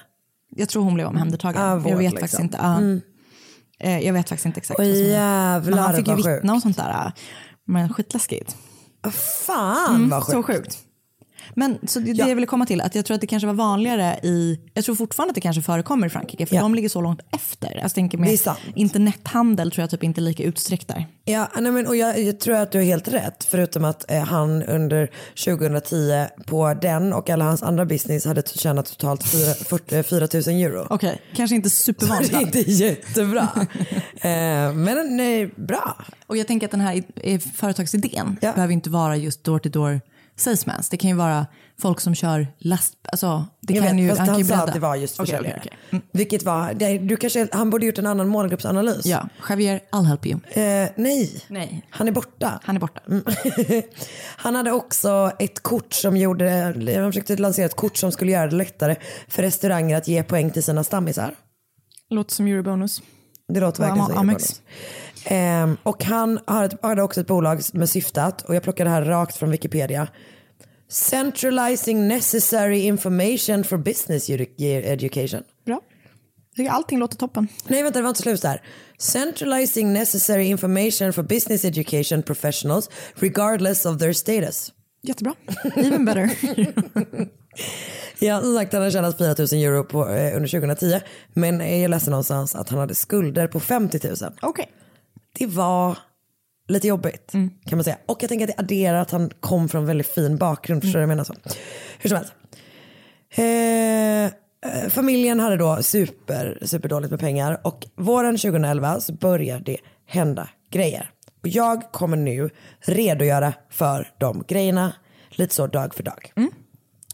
[0.49, 1.61] Jag tror hon blev omhändertagen.
[1.61, 2.19] Ah, jag vård, vet liksom.
[2.19, 2.57] faktiskt inte.
[2.61, 2.77] ja.
[2.77, 3.01] Mm.
[3.79, 4.79] Eh, Jag vet faktiskt inte exakt.
[4.79, 4.93] Hände.
[4.99, 7.11] jävlar, Men han fick ju vittna och sånt där.
[7.65, 8.55] Men skitläskigt.
[9.45, 10.31] Fan Mm, vad sjukt.
[10.31, 10.77] Så sjukt.
[11.55, 12.27] Men så det, det Ja.
[12.27, 14.95] jag ville komma till, att jag tror att det kanske var vanligare i, jag tror
[14.95, 16.61] fortfarande att det kanske förekommer i Frankrike, för Ja.
[16.61, 17.67] de ligger så långt efter.
[17.67, 21.05] Alltså, jag tänker med Det internethandel tror jag typ inte är lika utsträckt där.
[21.25, 23.43] Ja, nej men, och jag, jag tror att du har helt rätt.
[23.49, 25.09] Förutom att eh, han under
[25.45, 30.61] 2010 på den och alla hans andra business hade tjänat totalt 4, 40, 4 000
[30.61, 30.87] euro.
[30.89, 32.31] Okej, kanske inte supervanligt.
[32.31, 33.47] det är inte jättebra.
[34.21, 35.97] eh, men nej, bra.
[36.27, 37.03] Och jag tänker att den här
[37.57, 40.01] företagsidén behöver inte vara just door-to-door
[40.38, 40.89] salesmans.
[40.89, 41.45] Det kan ju vara
[41.81, 42.93] folk som kör last...
[43.11, 45.57] Alltså, det Jag kan vet, ju, fast han sa att det var just försäljare.
[45.59, 46.01] okej, okej.
[46.11, 49.05] Vilket var, det, du kanske, han borde gjort en annan målgruppsanalys.
[49.05, 50.39] Ja, Javier, I'll help you.
[50.49, 51.43] Eh, nej.
[51.47, 51.85] Nej.
[51.89, 52.59] han är borta.
[52.63, 53.01] Han är borta.
[53.07, 53.23] Mm.
[54.38, 58.47] han hade också ett kort som gjorde, han försökte lansera ett kort som skulle göra
[58.47, 58.95] det lättare
[59.27, 61.35] för restauranger att ge poäng till sina stammisar.
[62.09, 63.01] Låter som eurobonus.
[63.53, 64.61] Det låter verkligen som Amex.
[65.30, 66.39] Ehm, och han
[66.82, 70.07] hade också ett bolag med syftat, och jag plockade det här rakt från Wikipedia.
[70.89, 75.43] Centralizing necessary information for business edu- education.
[75.65, 75.82] Bra.
[76.55, 77.47] Tycker allting låter toppen.
[77.67, 78.61] Nej vänta det var inte slut där.
[78.99, 84.71] Centralizing necessary information for business education professionals regardless of their status.
[85.03, 85.34] Jättebra.
[85.75, 86.30] Even better.
[88.19, 90.99] Ja som sagt han har tjänat 4 000 euro på, eh, under 2010
[91.34, 94.15] men jag läste någonstans att han hade skulder på 50 000.
[94.41, 94.71] Okej.
[95.39, 95.97] Det var
[96.67, 97.31] lite jobbigt
[97.65, 97.97] kan man säga.
[98.05, 100.81] Och jag tänker att det adderar att han kom från väldigt fin bakgrund.
[100.81, 101.23] Förstår du vad jag menar?
[101.23, 101.33] Så.
[101.99, 102.33] Hur som helst.
[103.29, 109.59] Eh, eh, familjen hade då super, super dåligt med pengar och våren 2011 så börjar
[109.59, 111.09] det hända grejer.
[111.41, 114.93] Och jag kommer nu redogöra för de grejerna
[115.29, 116.33] lite så dag för dag.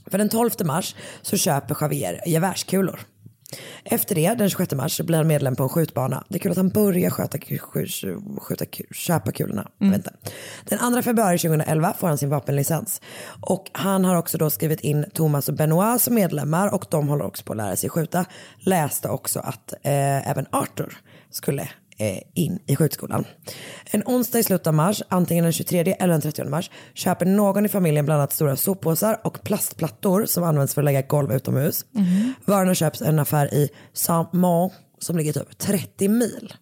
[0.08, 3.00] För den 12 mars så köper Javier gevärskulor.
[3.84, 6.24] Efter det, den 26 mars, blir han medlem på en skjutbana.
[6.30, 7.38] Det är kul att han börjar sköta,
[8.38, 9.68] skjuta, köpa kulorna.
[9.78, 10.14] Vet inte.
[10.66, 13.02] Den 2 februari 2011 får han sin vapenlicens.
[13.42, 17.26] Och han har också då skrivit in Thomas och Benoit som medlemmar och de håller
[17.26, 18.26] också på att lära sig skjuta.
[18.60, 20.98] Läste också att eh, även Arthur
[21.30, 21.70] skulle
[22.34, 23.26] in i skjutskolan.
[23.92, 27.66] En onsdag i slutet av mars, antingen den 23 eller den 30 mars, köper någon
[27.66, 31.86] i familjen bland annat stora soppåsar och plastplattor som används för att lägga golv utomhus.
[32.46, 36.54] Varorna köps i en affär i Saint-Mont som ligger typ 30 mil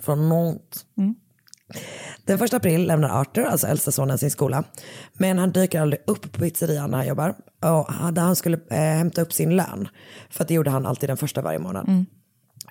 [0.00, 0.84] från Nantes.
[2.24, 4.64] Den första april lämnar Arthur, alltså äldsta sonen, sin skola.
[5.12, 7.34] Men han dyker aldrig upp på pizzerian när han jobbar.
[7.62, 9.88] Och där han skulle eh, hämta upp sin lön.
[10.30, 11.88] För att det gjorde han alltid den första varje månad.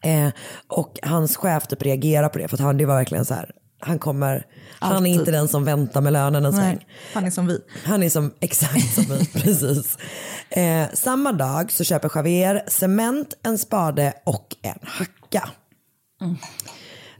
[0.02, 0.30] Eh,
[0.68, 3.52] och hans chef typ reagerar på det för att han, det var verkligen så här.
[3.80, 4.46] Han kommer,
[4.80, 5.14] han är Alltid.
[5.14, 6.86] inte den som väntar med lönen en sväng.
[7.14, 7.60] Han är som vi.
[7.84, 9.98] Han är som exakt som vi, precis.
[10.50, 15.50] Eh, samma dag så köper Javier cement, en spade och en hacka.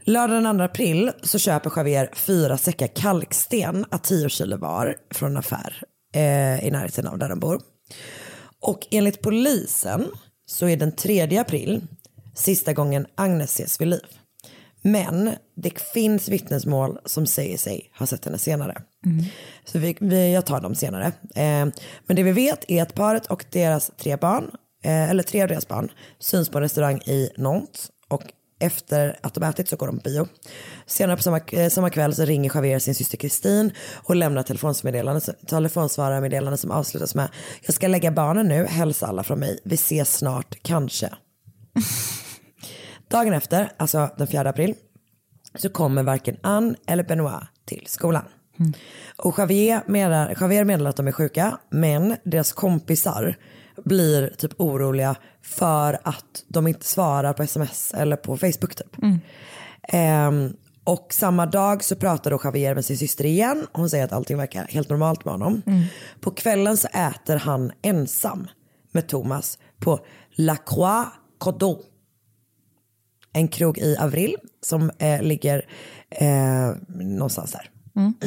[0.04, 5.30] Lördag den 2 april så köper Javier fyra säckar kalksten att 10 kilo var från
[5.30, 5.82] en affär
[6.14, 7.60] eh, i närheten av där de bor.
[8.62, 10.06] Och enligt polisen
[10.46, 11.86] så är den 3 april
[12.36, 14.06] sista gången Agnes ses vid liv.
[14.82, 18.82] Men det finns vittnesmål som säger sig ha sett henne senare.
[19.64, 21.06] Så vi, vi, jag tar dem senare.
[21.34, 21.66] Eh,
[22.06, 24.50] men det vi vet är att paret och deras tre barn,
[24.84, 27.90] eh, eller tre av deras barn, syns på en restaurang i Nantes.
[28.08, 28.22] Och
[28.60, 30.26] efter att de ätit så går de på bio.
[30.86, 35.20] Senare på samma, eh, samma kväll så ringer Javier sin syster Kristin och lämnar telefonsmeddelande,
[35.46, 37.28] telefonsvararmeddelande som avslutas med
[37.66, 39.60] Jag ska lägga barnen nu, hälsa alla från mig.
[39.64, 41.10] Vi ses snart, kanske.
[43.10, 44.74] Dagen efter, alltså den 4 april,
[45.54, 48.24] så kommer varken Anne eller Benoit till skolan.
[49.16, 53.36] Och Javier meddelar, Javier meddelar att de är sjuka, men deras kompisar
[53.84, 58.96] blir typ oroliga för att de inte svarar på sms eller på Facebook typ.
[59.88, 63.66] Ehm, och samma dag så pratar då Javier med sin syster igen.
[63.72, 65.62] Hon säger att allting verkar helt normalt med honom.
[66.20, 68.48] På kvällen så äter han ensam
[68.92, 70.00] med Thomas på
[70.30, 71.82] La Croix Cordon.
[73.36, 75.66] En krog i Avril som eh, ligger
[76.10, 77.70] eh, någonstans där.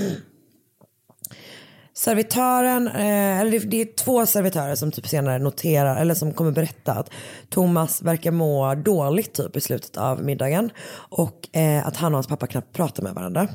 [1.93, 6.51] Servitören, eh, eller det, det är två servitörer som typ senare noterar, eller som kommer
[6.51, 7.11] berätta att
[7.49, 10.69] Thomas verkar må dåligt typ i slutet av middagen.
[10.93, 13.47] Och eh, att han och hans pappa knappt pratar med varandra.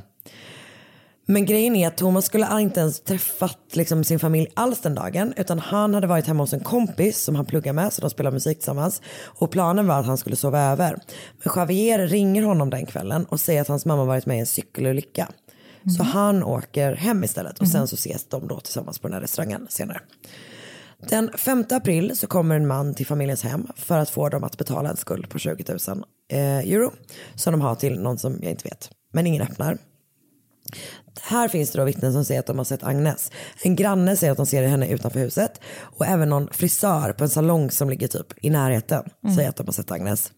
[1.27, 5.35] Men grejen är att Thomas skulle inte ens träffat liksom, sin familj alls den dagen.
[5.37, 8.31] Utan han hade varit hemma hos en kompis som han pluggar med så de spelar
[8.31, 9.03] musik tillsammans.
[9.25, 10.97] Och planen var att han skulle sova över.
[11.45, 14.47] Men Javier ringer honom den kvällen och säger att hans mamma varit med i en
[14.47, 15.29] cykelolycka.
[15.97, 19.21] Så han åker hem istället och sen så ses de då tillsammans på den här
[19.21, 20.01] restaurangen senare.
[21.09, 24.59] Den 5 april så kommer en man till familjens hem för att få dem att
[24.59, 26.93] betala en skuld på 20 000 eh, euro.
[27.35, 28.91] Som de har till någon som jag inte vet.
[29.13, 29.79] Men ingen öppnar.
[31.23, 33.31] Här finns det då vittnen som säger att de har sett Agnes.
[33.63, 35.61] En granne säger att de ser henne utanför huset.
[35.81, 39.37] Och även någon frisör på en salong som ligger typ i närheten Mm.
[39.37, 40.33] säger att de har sett Agnes.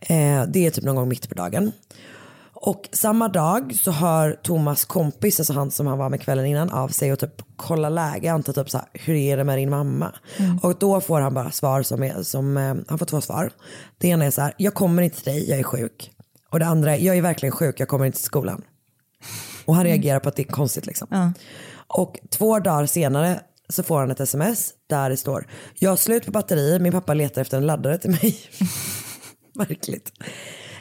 [0.00, 1.72] Eh, det är typ någon gång mitt på dagen.
[2.52, 6.70] Och samma dag så hör Thomas kompis, alltså han som han var med kvällen innan,
[6.70, 8.32] av sig och typ kolla läge.
[8.32, 10.14] Antar typ så här, hur är det med din mamma?
[10.36, 10.58] Mm.
[10.58, 13.50] Och då får han bara svar som, är, som eh, han får två svar.
[13.98, 16.10] Det ena är så här, jag kommer inte till dig, jag är sjuk.
[16.50, 18.62] Och det andra är, jag är verkligen sjuk, jag kommer inte till skolan.
[19.64, 21.08] Och han reagerar på att det är konstigt liksom.
[21.10, 21.32] Ja.
[21.86, 25.46] Och två dagar senare så får han ett sms där det står,
[25.78, 28.38] jag har slut på batteri, min pappa letar efter en laddare till mig.
[29.54, 30.12] Märkligt.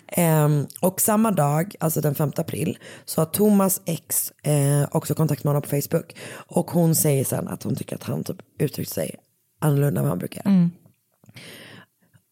[0.08, 5.44] Ehm, och samma dag, alltså den 5 april, så har Thomas ex eh, också kontakt
[5.44, 6.16] med honom på Facebook.
[6.32, 9.16] Och hon säger sen att hon tycker att han typ uttryckt sig
[9.60, 10.42] annorlunda än vad han brukar.
[10.46, 10.72] Mm.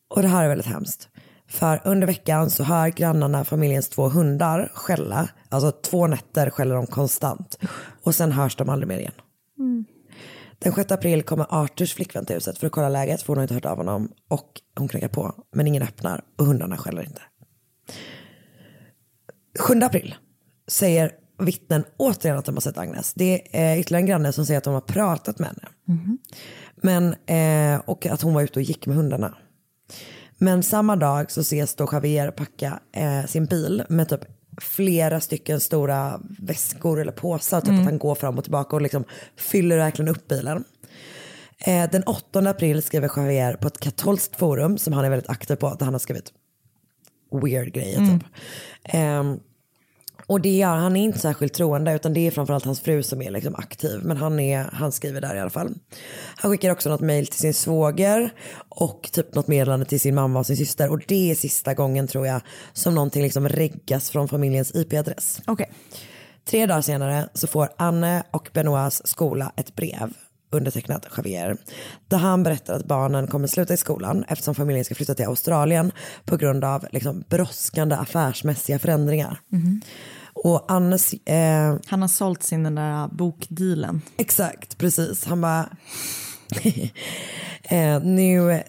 [0.10, 1.10] Och det här är väldigt hemskt.
[1.48, 5.30] För under veckan så hör grannarna familjens två hundar skälla.
[5.50, 7.60] Alltså två nätter skäller de konstant.
[8.04, 9.12] Och sen hörs de aldrig mer igen.
[10.60, 13.43] Den 6 april kommer Arturs flickvän till huset för att kolla läget för hon har
[13.43, 14.12] inte hört av honom.
[14.28, 17.22] Och hon knackar på men ingen öppnar och hundarna skäller inte.
[19.60, 20.16] 7 april
[20.68, 23.14] säger vittnen återigen att de har sett Agnes.
[23.14, 25.68] Det är ytterligare en granne som säger att de har pratat med henne.
[26.76, 27.16] Men,
[27.76, 29.38] eh, och att hon var ute och gick med hundarna.
[30.38, 34.22] Men samma dag så ses då Javier packa eh, sin bil med typ
[34.62, 37.62] flera stycken stora väskor eller påsar.
[37.62, 37.80] Typ Mm.
[37.80, 39.04] att han går fram och tillbaka och liksom
[39.38, 40.64] fyller verkligen upp bilen.
[41.66, 45.56] Eh, den 8 april skriver Javier på ett katolskt forum som han är väldigt aktiv
[45.56, 45.74] på.
[45.74, 46.34] Där han har skrivit
[47.44, 48.20] weird grejer Mm.
[48.20, 48.28] typ.
[50.28, 53.21] Och det gör, han är inte särskilt troende utan det är framförallt hans fru som
[53.21, 53.99] är liksom aktiv.
[54.03, 55.73] Men han, är, han skriver där i alla fall.
[56.36, 58.30] Han skickar också något mejl till sin svåger
[58.69, 60.91] och typ något meddelande till sin mamma och sin syster.
[60.91, 62.41] Och det är sista gången tror jag
[62.73, 65.41] som någonting liksom reggas från familjens IP-adress.
[65.47, 65.71] Okej.
[66.45, 70.13] Tre dagar senare så får Anne och Benoits skola ett brev
[70.50, 71.58] undertecknat Javier.
[72.08, 75.91] Där han berättar att barnen kommer sluta i skolan eftersom familjen ska flytta till Australien
[76.26, 79.39] på grund av liksom, brådskande affärsmässiga förändringar.
[79.52, 79.82] Mhm.
[80.34, 81.14] Och Annes...
[81.14, 84.02] Eh, Han har sålt sin den där bokdealen.
[84.18, 85.26] Exakt, precis.
[85.26, 85.70] Han bara...
[87.64, 88.62] eh, nu,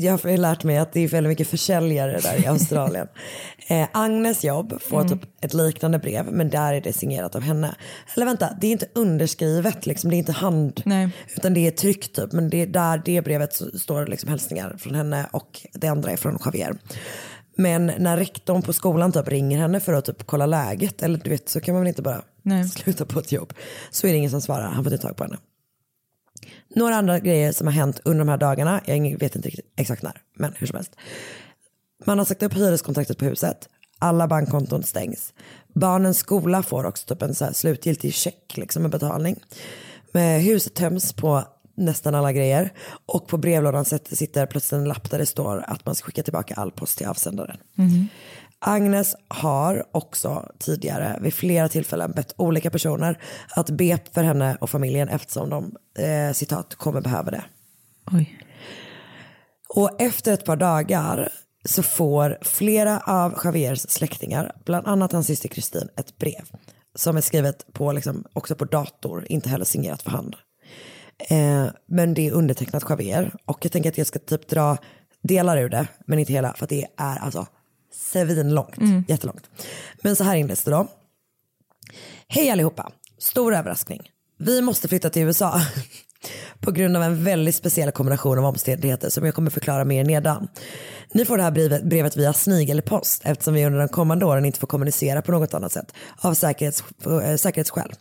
[0.00, 3.08] jag har lärt mig att det är väldigt mycket försäljare där i Australien.
[3.66, 5.18] eh, Agnes jobb får Mm.
[5.18, 7.74] typ ett liknande brev men där är det signerat av henne.
[8.16, 10.82] Eller vänta, det är inte underskrivet, liksom, det är inte hand.
[11.36, 12.32] Utan det är tryckt typ.
[12.32, 16.16] Men det är där det brevet står liksom hälsningar från henne och det andra är
[16.16, 16.76] från Javier.
[17.58, 21.30] Men när rektorn på skolan typ ringer henne för att typ kolla läget, eller du
[21.30, 22.68] vet så kan man väl inte bara Nej.
[22.68, 23.52] sluta på ett jobb.
[23.90, 25.36] Så är det ingen som svarar, han får inte tag på henne.
[26.76, 30.02] Några andra grejer som har hänt under de här dagarna, jag vet inte riktigt exakt
[30.02, 30.96] när, men hur som helst.
[32.04, 33.68] Man har sagt upp hyreskontraktet på huset,
[33.98, 35.32] alla bankkonton stängs.
[35.74, 39.40] Barnens skola får också typ en så här slutgiltig check liksom med betalning.
[40.12, 41.44] Men huset töms på
[41.76, 42.72] nästan alla grejer
[43.06, 46.22] och på brevlådan sitter sitter plötsligt en lapp där det står att man ska skicka
[46.22, 47.56] tillbaka all post till avsändaren.
[47.74, 48.08] Mhm.
[48.68, 53.18] Agnes har också tidigare vid flera tillfällen bett olika personer
[53.56, 57.44] att be för henne och familjen eftersom de eh, citat kommer behöva det.
[58.12, 58.38] Oj.
[59.68, 61.32] Och efter ett par dagar
[61.64, 66.44] så får flera av Javiers släktingar, bland annat hans syster Kristin, ett brev
[66.94, 70.36] som är skrivet på, liksom, också på dator, inte heller signerat för hand.
[71.28, 74.76] Eh, men det är undertecknat Javier och jag tänker att jag ska typ dra
[75.22, 77.46] delar ur det, men inte hela, för att det är alltså
[77.96, 79.04] svinlångt, Mm.
[79.08, 79.50] jättelångt.
[80.02, 80.88] Men så här inleds det då.
[82.28, 84.10] Hej allihopa, stor överraskning.
[84.38, 85.60] Vi måste flytta till USA
[86.60, 90.48] på grund av en väldigt speciell kombination av omständigheter som jag kommer förklara mer nedan.
[91.12, 94.58] Ni får det här brevet, brevet via snigelpost eftersom vi under de kommande åren inte
[94.58, 97.92] får kommunicera på något annat sätt av säkerhets, äh, säkerhetsskäl.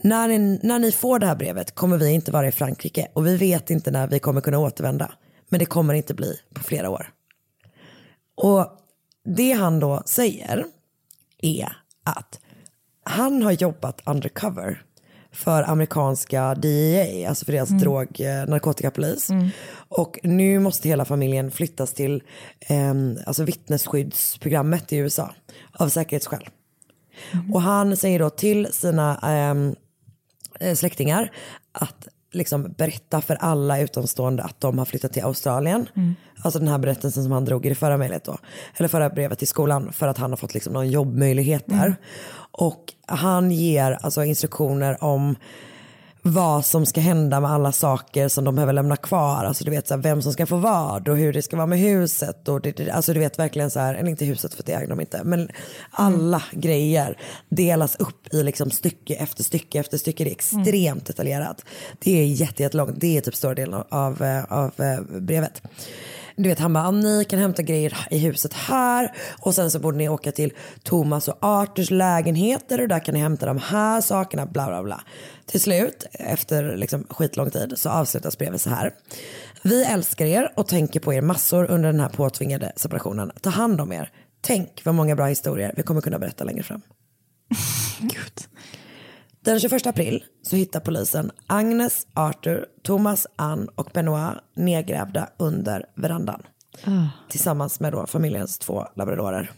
[0.00, 3.26] När ni, när ni får det här brevet kommer vi inte vara i Frankrike och
[3.26, 5.12] vi vet inte när vi kommer kunna återvända.
[5.48, 7.10] Men det kommer inte bli på flera år.
[8.36, 8.66] Och
[9.26, 10.64] det han då säger
[11.42, 12.40] är att
[13.02, 14.82] han har jobbat undercover
[15.32, 17.82] för amerikanska DEA, alltså för deras Mm.
[17.82, 19.30] drog eh, narkotikapolis.
[19.30, 19.48] Mm.
[19.88, 22.22] Och nu måste hela familjen flyttas till
[22.60, 22.94] eh,
[23.26, 25.34] alltså vittnesskyddsprogrammet i USA
[25.72, 26.48] av säkerhetsskäl.
[27.52, 29.74] Och han säger då till sina ehm,
[30.60, 31.32] eh, släktingar
[31.72, 35.88] att liksom berätta för alla utomstående att de har flyttat till Australien.
[35.96, 36.14] Mm.
[36.42, 38.38] Alltså den här berättelsen som han drog i det förra mejlet då.
[38.76, 41.86] Eller förra brevet till skolan för att han har fått liksom någon jobbmöjlighet där.
[41.86, 41.94] Mm.
[42.50, 45.36] Och han ger alltså instruktioner om
[46.32, 49.44] vad som ska hända med alla saker som de behöver lämna kvar.
[49.44, 51.66] Alltså du vet så här, vem som ska få vad och hur det ska vara
[51.66, 52.48] med huset.
[52.48, 54.88] Och det, det, alltså du vet verkligen så här, eller inte huset för det äger
[54.88, 55.20] de inte.
[55.24, 55.48] Men
[55.90, 57.18] alla grejer
[57.48, 60.24] delas upp i liksom stycke efter stycke efter stycke.
[60.24, 61.64] Det är extremt detaljerat.
[61.98, 63.00] Det är jätte- jättelångt.
[63.00, 65.62] Det är typ större delen av, eh, av eh, brevet.
[66.38, 69.98] Du vet han bara, ni kan hämta grejer i huset här och sen så borde
[69.98, 74.46] ni åka till Thomas och Arturs lägenheter och där kan ni hämta de här sakerna,
[74.46, 75.00] bla bla bla.
[75.46, 78.94] Till slut, efter liksom skitlång tid, så avslutas brevet så här.
[79.62, 83.32] Vi älskar er och tänker på er massor under den här påtvingade separationen.
[83.40, 84.10] Ta hand om er.
[84.40, 86.82] Tänk vad många bra historier vi kommer kunna berätta längre fram.
[89.46, 96.42] Den 21 april så hittar polisen Agnes, Arthur, Thomas, Ann och Benoit nedgrävda under verandan.
[97.28, 99.50] Tillsammans med då familjens två labradorer.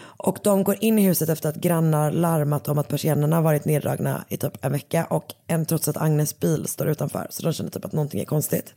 [0.00, 4.24] Och de går in i huset efter att grannar larmat om att persiennerna varit neddragna
[4.28, 7.26] i typ en vecka och en trots att Agnes bil står utanför.
[7.30, 8.74] Så de känner typ att någonting är konstigt.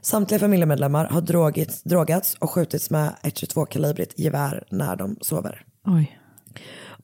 [0.00, 5.64] Samtliga familjemedlemmar har drogits, drogats och skjutits med ett 22-kalibrigt gevär när de sover.
[5.86, 6.18] Oj.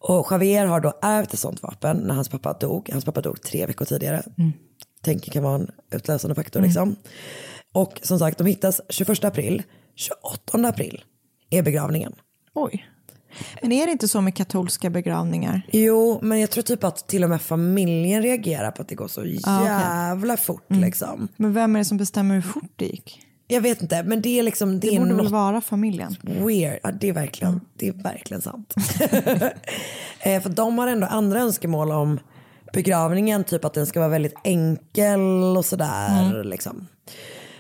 [0.09, 2.89] Och Javier har då ärvt ett sånt vapen när hans pappa dog.
[2.93, 4.23] Hans pappa dog tre veckor tidigare.
[4.39, 4.53] Mm.
[5.03, 6.97] Tänker kan vara en utlösande faktor liksom.
[7.73, 9.63] Och som sagt, de hittas 21 april.
[9.95, 11.05] 28 april
[11.51, 12.13] är begravningen.
[12.55, 12.87] Oj.
[13.63, 15.63] Men är det inte så med katolska begravningar?
[15.73, 19.09] Jo, men jag tror typ att till och med familjen reagerar på att det går
[19.09, 20.83] så Ah, jävla fort Mm.
[20.83, 21.29] liksom.
[21.37, 23.21] Men vem är det som bestämmer hur fort det gick?
[23.47, 26.17] Jag vet inte, men det är liksom det, Det borde väl vara familjen?
[26.23, 26.79] weird.
[26.83, 28.75] Ja, det är verkligen, det är verkligen sant.
[30.21, 32.21] eh, för de har ändå andra önskemål om
[32.73, 36.23] begravningen, typ att den ska vara väldigt enkel och sådär.
[36.23, 36.47] Mm.
[36.49, 36.87] Liksom.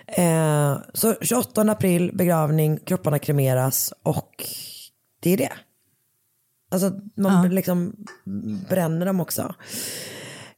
[0.07, 4.45] Eh, så 28 april begravning, kropparna kremeras och
[5.21, 5.53] det är det.
[6.71, 7.97] Alltså man liksom
[8.69, 9.55] bränner dem också.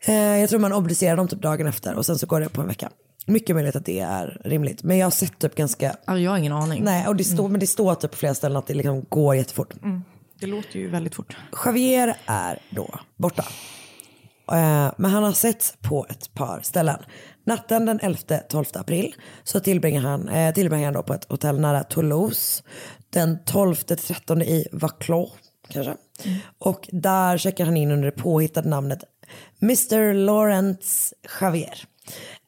[0.09, 2.61] Eh, jag tror man obducerar dem typ dagen efter och sen så går det på
[2.61, 2.91] en vecka.
[3.27, 4.83] Mycket möjligt att det är rimligt.
[4.83, 5.97] Men jag har sett typ ganska...
[6.07, 6.85] jag har ingen aning.
[6.85, 9.37] Nej, och det står, men det står typ på flera ställen att det liksom går
[9.37, 9.75] jättefort.
[9.83, 10.03] Mm.
[10.41, 11.37] Det låter ju väldigt fort.
[11.65, 13.45] Javier är då borta.
[14.53, 16.99] Eh, Men han har sett på ett par ställen.
[17.45, 21.85] Natten den 11-12 april så tillbringar han, eh, tillbringar han då på ett hotell nära
[21.85, 22.63] Toulouse.
[23.11, 25.31] Den 12-13 i Vaclaw
[25.69, 25.95] kanske.
[26.59, 29.05] Och där checkar han in under det påhittade namnet
[29.63, 30.15] Mr.
[30.15, 31.85] Lawrence Javier.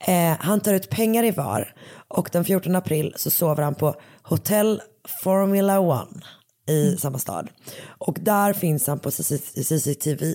[0.06, 1.74] Eh, han tar ut pengar i var
[2.08, 4.82] och den 14 april så sover han på Hotel
[5.22, 6.22] Formula One
[6.68, 7.50] i samma stad.
[7.98, 10.34] Och där finns han på CCTV.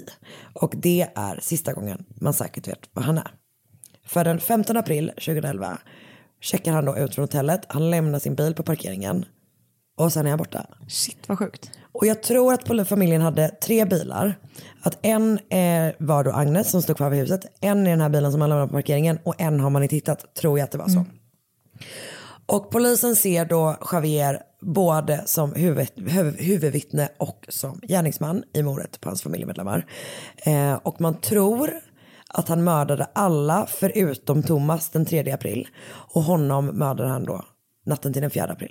[0.54, 3.32] Och det är sista gången man säkert vet vad han är.
[4.06, 5.78] För den 15 april 2011
[6.42, 7.62] checkar han då ut från hotellet.
[7.70, 9.26] Han lämnar sin bil på parkeringen.
[9.98, 10.66] Och sen är han borta.
[10.88, 11.72] Shit vad sjukt.
[11.94, 14.40] Och jag tror att familjen hade tre bilar.
[14.82, 17.46] Att en eh, var då Agnes som stod kvar vid huset.
[17.62, 19.20] En är den här bilen som han lämnade på parkeringen.
[19.24, 20.36] Och en har man inte hittat.
[20.36, 21.06] Tror jag att det var så.
[22.46, 29.02] Och polisen ser då Javier både som huvud, huv, huvudvittne och som gärningsman i mordet
[29.02, 29.86] på hans familjemedlemmar.
[30.38, 31.72] Eh, och man tror
[32.28, 35.68] att han mördade alla förutom Thomas den 3 april.
[36.14, 37.46] Och honom mördade han då
[37.86, 38.70] natten till den 4 april.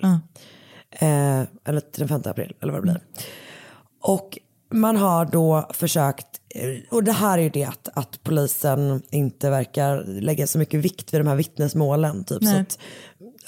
[0.99, 3.01] Eh, eller den 5 april eller vad det blir.
[4.01, 4.39] Och
[4.73, 9.49] man har då försökt, eh, och det här är ju det att, att polisen inte
[9.49, 12.23] verkar lägga så mycket vikt vid de här vittnesmålen.
[12.23, 12.79] Typ, så att,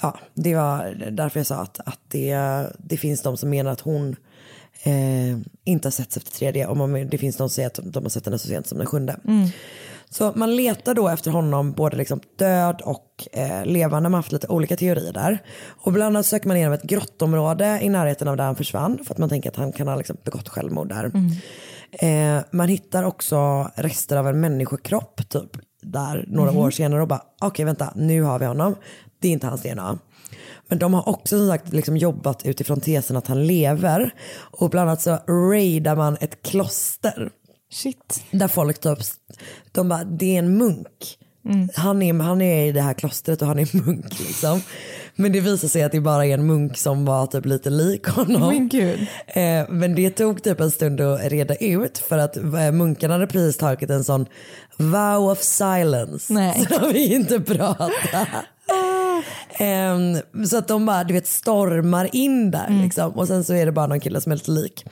[0.00, 2.36] ja, det var därför jag sa att, att det,
[2.78, 4.16] det finns de som menar att hon
[4.82, 8.02] eh, inte har setts efter tredje och man, det finns de som säger att de
[8.02, 9.20] har sett henne så sent som den sjunde.
[9.24, 9.48] Mm.
[10.18, 14.08] Så man letar då efter honom både liksom död och eh, levande.
[14.08, 15.42] Man har haft lite olika teorier där.
[15.80, 18.98] Och bland annat söker man igenom ett grottområde i närheten av där han försvann.
[19.04, 21.10] För att man tänker att han kan ha liksom begått självmord där.
[21.92, 25.50] Eh, man hittar också rester av en människokropp typ
[25.82, 26.60] där några Mhm.
[26.60, 28.74] år senare och bara okej vänta nu har vi honom.
[29.20, 29.98] Det är inte hans DNA.
[30.68, 34.10] Men de har också som sagt liksom jobbat utifrån tesen att han lever.
[34.36, 35.18] Och bland annat så
[35.50, 37.30] raidar man ett kloster.
[37.72, 38.24] Shit.
[38.30, 38.98] Där folk typ,
[39.72, 41.18] de bara, det är en munk.
[41.44, 41.68] Mm.
[41.74, 44.60] Han, är, han är i det här klostret och han är munk liksom.
[45.16, 48.06] Men det visar sig att det bara är en munk som var typ lite lik
[48.06, 48.48] honom.
[48.48, 49.00] Men gud.
[49.26, 53.26] Eh, men det tog typ en stund att reda ut för att eh, munkarna hade
[53.26, 54.26] precis tagit en sån
[54.76, 56.32] vow of silence.
[56.32, 56.66] Nej.
[56.68, 58.26] Så de vill inte prata.
[59.58, 63.12] Ehm, så att de bara du vet, stormar in där liksom.
[63.12, 64.84] och sen så är det bara någon kille som är lite lik.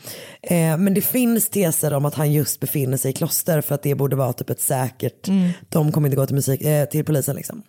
[0.43, 3.83] Eh, men det finns teser om att han just befinner sig i kloster för att
[3.83, 5.51] det borde vara typ ett säkert, Mm.
[5.69, 7.63] de kommer inte gå till, musik, eh, till polisen liksom.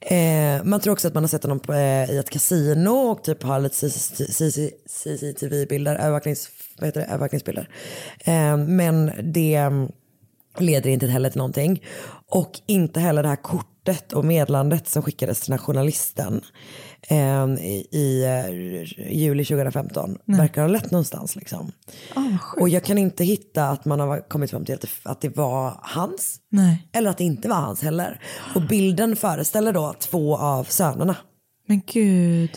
[0.00, 3.24] Eh, man tror också att man har sett honom på, eh, i ett kasino och
[3.24, 3.90] typ har lite
[4.86, 7.68] CCTV-bilder, övervaknings, vad heter det, övervakningsbilder.
[8.66, 9.60] Men det
[10.58, 11.82] leder inte heller till någonting.
[12.28, 13.71] Och inte heller det här kortet
[14.14, 16.40] och meddelandet som skickades till den här journalisten
[17.08, 21.36] eh, i, i eh, juli 2015 verkar ha lett någonstans.
[21.36, 21.72] Liksom.
[22.60, 26.40] och jag kan inte hitta att man har kommit fram till att det, var hans.
[26.50, 26.88] Nej.
[26.92, 28.20] Eller att det inte var hans heller.
[28.54, 31.16] Och bilden föreställer då två av sönerna.
[31.68, 32.50] Men gud.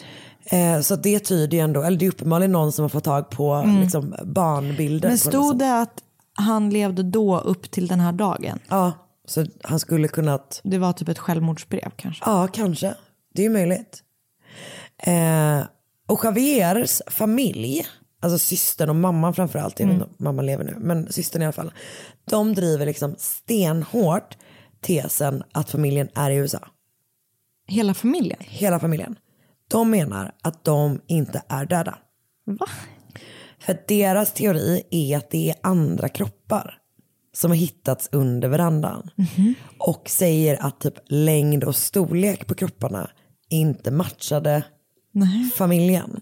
[0.45, 3.29] Eh, så det tyder ju ändå, eller det är uppenbarligen någon som har fått tag
[3.29, 3.81] på Mm.
[3.81, 5.09] liksom, barnbilder.
[5.09, 6.01] Men stod det att
[6.37, 8.59] han levde då upp till den här dagen?
[8.69, 8.91] Ja,
[9.25, 10.61] så han skulle kunnat...
[10.63, 12.23] Det var typ ett självmordsbrev kanske?
[12.25, 12.95] Ja, kanske.
[13.33, 14.03] Det är ju möjligt.
[14.97, 15.63] Eh,
[16.07, 17.85] och Javiers familj,
[18.21, 21.73] alltså systern och mamman framförallt, om mamman lever nu, men systern i alla fall.
[22.29, 24.37] De driver liksom stenhårt
[24.81, 26.67] tesen att familjen är i USA.
[27.67, 28.39] Hela familjen?
[28.39, 29.15] Hela familjen.
[29.67, 31.97] De menar att de inte är döda.
[32.45, 32.67] Va?
[33.59, 36.77] För deras teori är att det är andra kroppar
[37.35, 39.09] som har hittats under verandan.
[39.79, 43.09] Och säger att typ längd och storlek på kropparna
[43.49, 44.63] inte matchade
[45.11, 45.51] Nej.
[45.55, 46.21] familjen.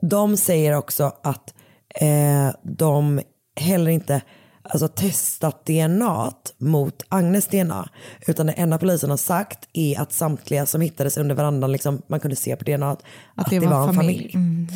[0.00, 1.54] De säger också att
[2.00, 3.20] eh, de
[3.60, 4.22] heller inte
[4.62, 7.88] alltså, testat DNA mot Agnes DNA.
[8.26, 12.20] Utan det enda polisen har sagt är att samtliga som hittades under verandan, liksom, man
[12.20, 13.02] kunde se på DNA att,
[13.34, 14.32] att det, var, en familj.
[14.34, 14.68] Mm.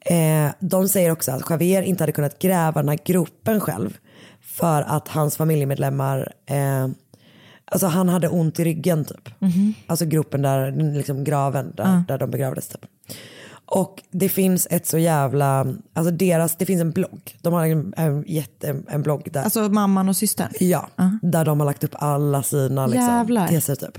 [0.00, 3.98] Eh, de säger också att Javier inte hade kunnat gräva den här gropen själv.
[4.60, 6.88] För att hans familjemedlemmar, eh,
[7.64, 9.28] alltså han hade ont i ryggen typ.
[9.38, 9.74] Mhm.
[9.86, 12.02] Alltså gropen där, liksom graven där, Ja.
[12.08, 12.86] där de begravdes typ.
[13.72, 17.36] Och det finns ett så jävla, alltså deras, det finns en blogg.
[17.42, 19.42] De har en, en, jätte, en blogg där.
[19.42, 20.48] Alltså mamman och systern?
[20.60, 20.88] Ja,
[21.22, 23.98] där de har lagt upp alla sina liksom, teser typ.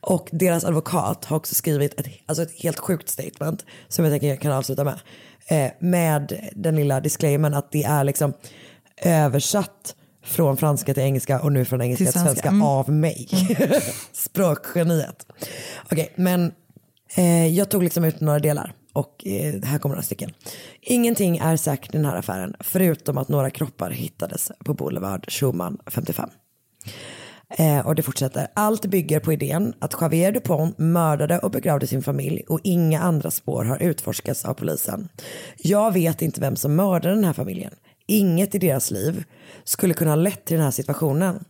[0.00, 4.28] Och deras advokat har också skrivit ett, alltså ett helt sjukt statement som jag tänker
[4.28, 4.98] jag kan avsluta med.
[5.46, 8.32] Eh, med den lilla disclaimern att det är liksom
[9.02, 9.94] översatt
[10.28, 12.32] från franska till engelska och nu från engelska Till till svenska.
[12.34, 12.62] svenska Mm.
[12.62, 13.28] av mig.
[14.12, 15.26] Språkgeniet.
[15.92, 16.52] Okej, men
[17.16, 20.30] eh, jag tog liksom ut några delar och eh, här kommer några stycken.
[20.80, 25.78] Ingenting är säkert i den här affären förutom att några kroppar hittades på Boulevard Schumann
[25.86, 26.30] 55.
[27.58, 28.48] Eh, och det fortsätter.
[28.54, 33.30] Allt bygger på idén att Javier Dupont mördade och begravde sin familj och inga andra
[33.30, 35.08] spår har utforskats av polisen.
[35.56, 37.72] Jag vet inte vem som mördade den här familjen.
[38.08, 39.24] Inget i deras liv
[39.64, 41.44] skulle kunna ha lett till den här situationen.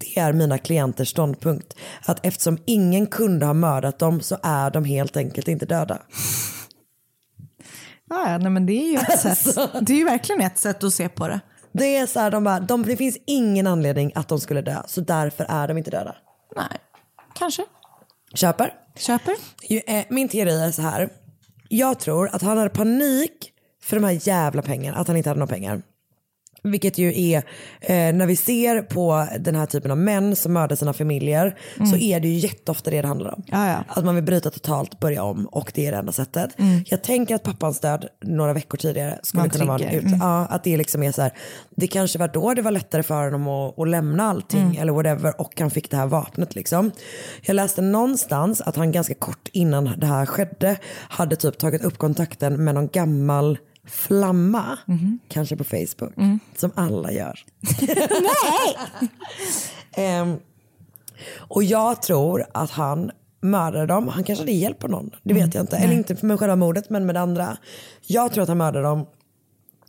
[0.00, 1.74] Det är mina klienters ståndpunkt.
[2.04, 6.02] Att eftersom ingen kunde ha mördat dem så är de helt enkelt inte döda.
[8.10, 9.54] Ja, nej, men det är ju ett sätt.
[9.80, 11.40] Det är ju verkligen ett sätt att se på det.
[11.72, 14.82] Det är så här, de bara, de, det finns ingen anledning att de skulle dö
[14.86, 16.16] så därför är de inte döda.
[16.56, 16.78] Nej,
[17.34, 17.64] kanske.
[18.34, 18.74] Köper.
[18.96, 19.34] Köper.
[19.86, 21.08] Eh, Min teori är så här.
[21.68, 23.52] Jag tror att han hade panik
[23.82, 25.82] för de här jävla pengarna, att han inte hade några pengar.
[26.62, 27.36] Vilket ju är,
[27.80, 31.82] eh, när vi ser på den här typen av män som mördar sina familjer så
[31.82, 32.00] Mm.
[32.00, 33.42] är det ju jätteofta det det handlar om.
[33.46, 33.84] Ja, ja.
[33.88, 36.58] Att man vill bryta totalt, börja om och det är det enda sättet.
[36.58, 36.84] Mm.
[36.86, 40.18] Jag tänker att pappans död några veckor tidigare skulle en kunna vara en ut, Mm.
[40.20, 41.32] ja, att det liksom är så här,
[41.76, 44.78] det kanske var då det var lättare för honom att, att lämna allting Mm.
[44.82, 46.90] eller whatever och han fick det här vapnet liksom.
[47.42, 50.76] Jag läste någonstans att han ganska kort innan det här skedde
[51.08, 53.58] hade typ tagit upp kontakten med någon gammal
[53.88, 54.78] flamma,
[55.28, 56.12] kanske på Facebook,
[56.56, 57.40] som alla gör.
[59.92, 60.36] Ehm,
[61.36, 63.10] och jag tror att han
[63.40, 64.08] mördade dem.
[64.08, 65.10] Han kanske hade hjälp av någon.
[65.22, 65.76] Det vet jag inte.
[65.76, 67.56] Eller inte med själva mordet men med det andra.
[68.06, 69.06] Jag tror att han mördade dem.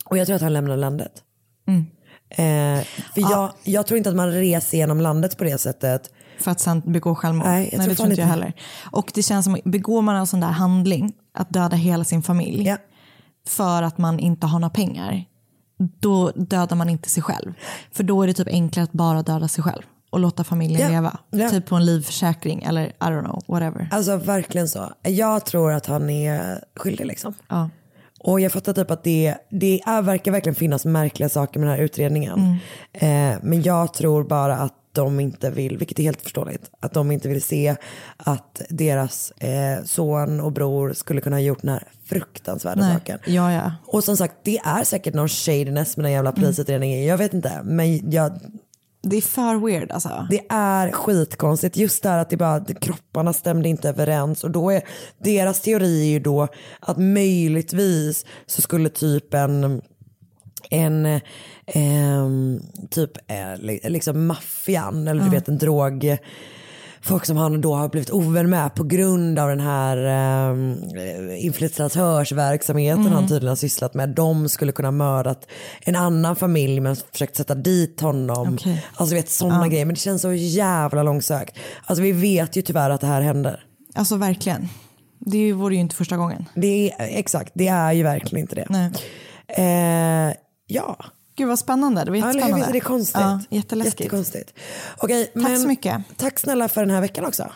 [0.05, 1.11] Och jag tror att han lämnade landet.
[1.67, 1.85] Mm.
[2.29, 6.11] Eh, för jag, jag tror inte att man reser genom landet på det sättet.
[6.39, 7.45] För att sen begå självmord.
[7.45, 8.53] Nej, jag tror det tror inte jag heller.
[8.91, 12.75] Och det känns som, begår man en sån där handling, att döda hela sin familj,
[13.49, 15.25] för att man inte har några pengar,
[15.99, 17.53] då dödar man inte sig själv.
[17.91, 20.89] För då är det typ enklare att bara döda sig själv och låta familjen Ja,
[20.89, 21.17] leva.
[21.29, 21.49] ja.
[21.49, 23.87] Typ på en livförsäkring eller I don't know, whatever.
[23.91, 24.93] Alltså verkligen så.
[25.03, 27.33] Jag tror att han är skyldig liksom.
[27.47, 27.69] Ja.
[28.19, 31.75] Och jag fattar typ att det, det är, verkar verkligen finnas märkliga saker med den
[31.77, 32.59] här utredningen.
[32.93, 33.33] Mm.
[33.33, 37.11] Eh, men jag tror bara att de inte vill, vilket är helt förståeligt, att de
[37.11, 37.75] inte vill se
[38.17, 42.93] att deras eh, son och bror skulle kunna ha gjort den här fruktansvärda Nej.
[42.93, 43.19] saken.
[43.25, 43.71] Ja, ja.
[43.85, 47.05] Och som sagt, det är säkert någon shadiness med den jävla polisutredningen.
[47.05, 48.39] Jag vet inte, men jag...
[49.01, 50.27] Det är för weird alltså.
[50.29, 51.77] Det är skitkonstigt.
[51.77, 54.43] Just det här att det bara, kropparna stämde inte överens.
[54.43, 54.81] Och då är
[55.23, 56.47] deras teori är ju då
[56.79, 59.81] att möjligtvis så skulle typ en
[60.69, 61.19] en
[61.67, 62.59] ehm,
[62.89, 65.31] typ eh, li- liksom maffian eller du Ja.
[65.31, 66.17] vet en drog
[67.01, 73.01] folk som han då har blivit ovän med på grund av den här eh, infiltratörsverksamheten
[73.01, 73.13] Mm.
[73.13, 74.09] han tydligen har sysslat med.
[74.09, 75.47] De skulle kunna mördat
[75.81, 78.53] en annan familj men försökt sätta dit honom.
[78.53, 78.85] Okej.
[78.95, 79.69] Alltså vet sådana Ja.
[79.69, 79.85] grejer.
[79.85, 81.57] Men det känns så jävla långsökt.
[81.85, 83.63] Alltså vi vet ju tyvärr att det här händer.
[83.95, 84.67] Alltså verkligen.
[85.19, 86.45] Det vore ju inte första gången.
[86.55, 88.65] Det är, exakt, det är ju verkligen inte det.
[88.69, 88.91] Nej.
[90.27, 90.33] Eh,
[90.69, 91.05] ja.
[91.35, 92.03] Gud vad spännande.
[92.03, 92.55] Det var Ja, jättespännande.
[92.57, 93.21] Visst är det konstigt?
[93.21, 93.99] Ja, jätteläskigt.
[93.99, 94.53] Jättekonstigt.
[94.97, 96.01] Okej, Tack men så mycket.
[96.17, 97.51] Tack snälla för den här veckan också.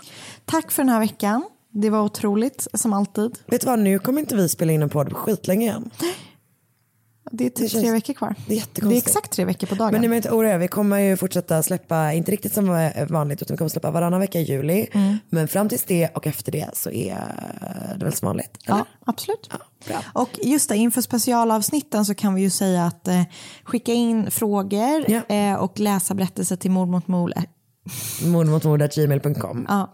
[0.45, 1.43] Tack för den här veckan.
[1.71, 3.39] Det var otroligt som alltid.
[3.45, 5.89] Vet du vad, nu kommer inte vi spela in en podd på skitlänge igen.
[7.31, 8.35] Det är typ känns- tre veckor kvar.
[8.37, 9.07] Det är Det är jättekonstigt.
[9.07, 9.91] exakt tre veckor på dagen.
[9.91, 13.41] Men ni behöver inte oroa er, vi kommer ju fortsätta släppa, inte riktigt som vanligt,
[13.41, 14.87] utan vi kommer släppa varannan vecka i juli.
[14.93, 15.17] Mm.
[15.29, 17.17] Men fram tills det och efter det så är
[17.99, 18.57] det väl som vanligt?
[18.65, 18.77] Eller?
[18.77, 19.49] Ja, absolut.
[20.13, 23.21] Och just det, inför specialavsnitten så kan vi ju säga att eh,
[23.63, 27.31] skicka in frågor eh, och läsa berättelser till mord mot mord.
[28.25, 29.65] Mord mot mord gmail.com.
[29.69, 29.93] Ja.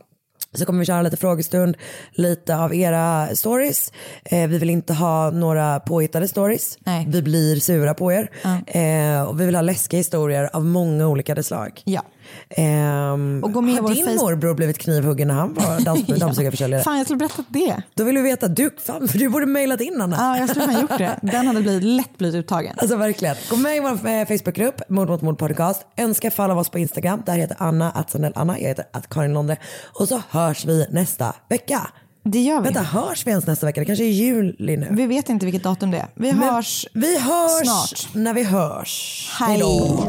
[0.53, 1.77] Så kommer vi köra lite frågestund,
[2.11, 3.91] lite av era stories.
[4.26, 6.77] Eh, vi vill inte ha några påhittade stories.
[7.07, 8.30] Vi blir sura på er.
[8.67, 11.81] Eh, och vi vill ha läskiga historier av många olika slag.
[11.85, 12.01] Ja.
[12.49, 16.07] Ehm, Och gå med i har din face- morbror blivit knivhuggen när han var dans-
[16.19, 16.84] dammsugarförsäljare?
[16.84, 17.76] Fan, jag skulle berättat det.
[17.93, 20.15] Då vill vi veta, du, fan, för du borde mejlat in Anna.
[20.18, 21.19] Ja, jag skulle fan gjort det.
[21.22, 22.76] Den hade blivit, lätt blivit uttagen.
[22.77, 23.35] Alltså verkligen.
[23.49, 25.85] Gå med i vår eh, Facebookgrupp, Mord mot mord podcast.
[25.97, 27.22] Önska falla av oss på Instagram.
[27.26, 28.60] Där heter Anna, att Anna.
[28.60, 29.57] Jag heter att Karin Londe.
[29.99, 31.88] Och så hörs vi nästa vecka.
[32.23, 32.65] Det gör vi.
[32.65, 33.80] Vänta, hörs vi ens nästa vecka?
[33.80, 34.88] Det kanske är juli nu.
[34.91, 36.07] Vi vet inte vilket datum det är.
[36.15, 38.15] Vi Men hörs Vi hörs snart.
[38.15, 39.30] när vi hörs.
[39.39, 39.60] Hej.
[39.60, 40.03] då.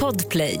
[0.00, 0.60] Podplay.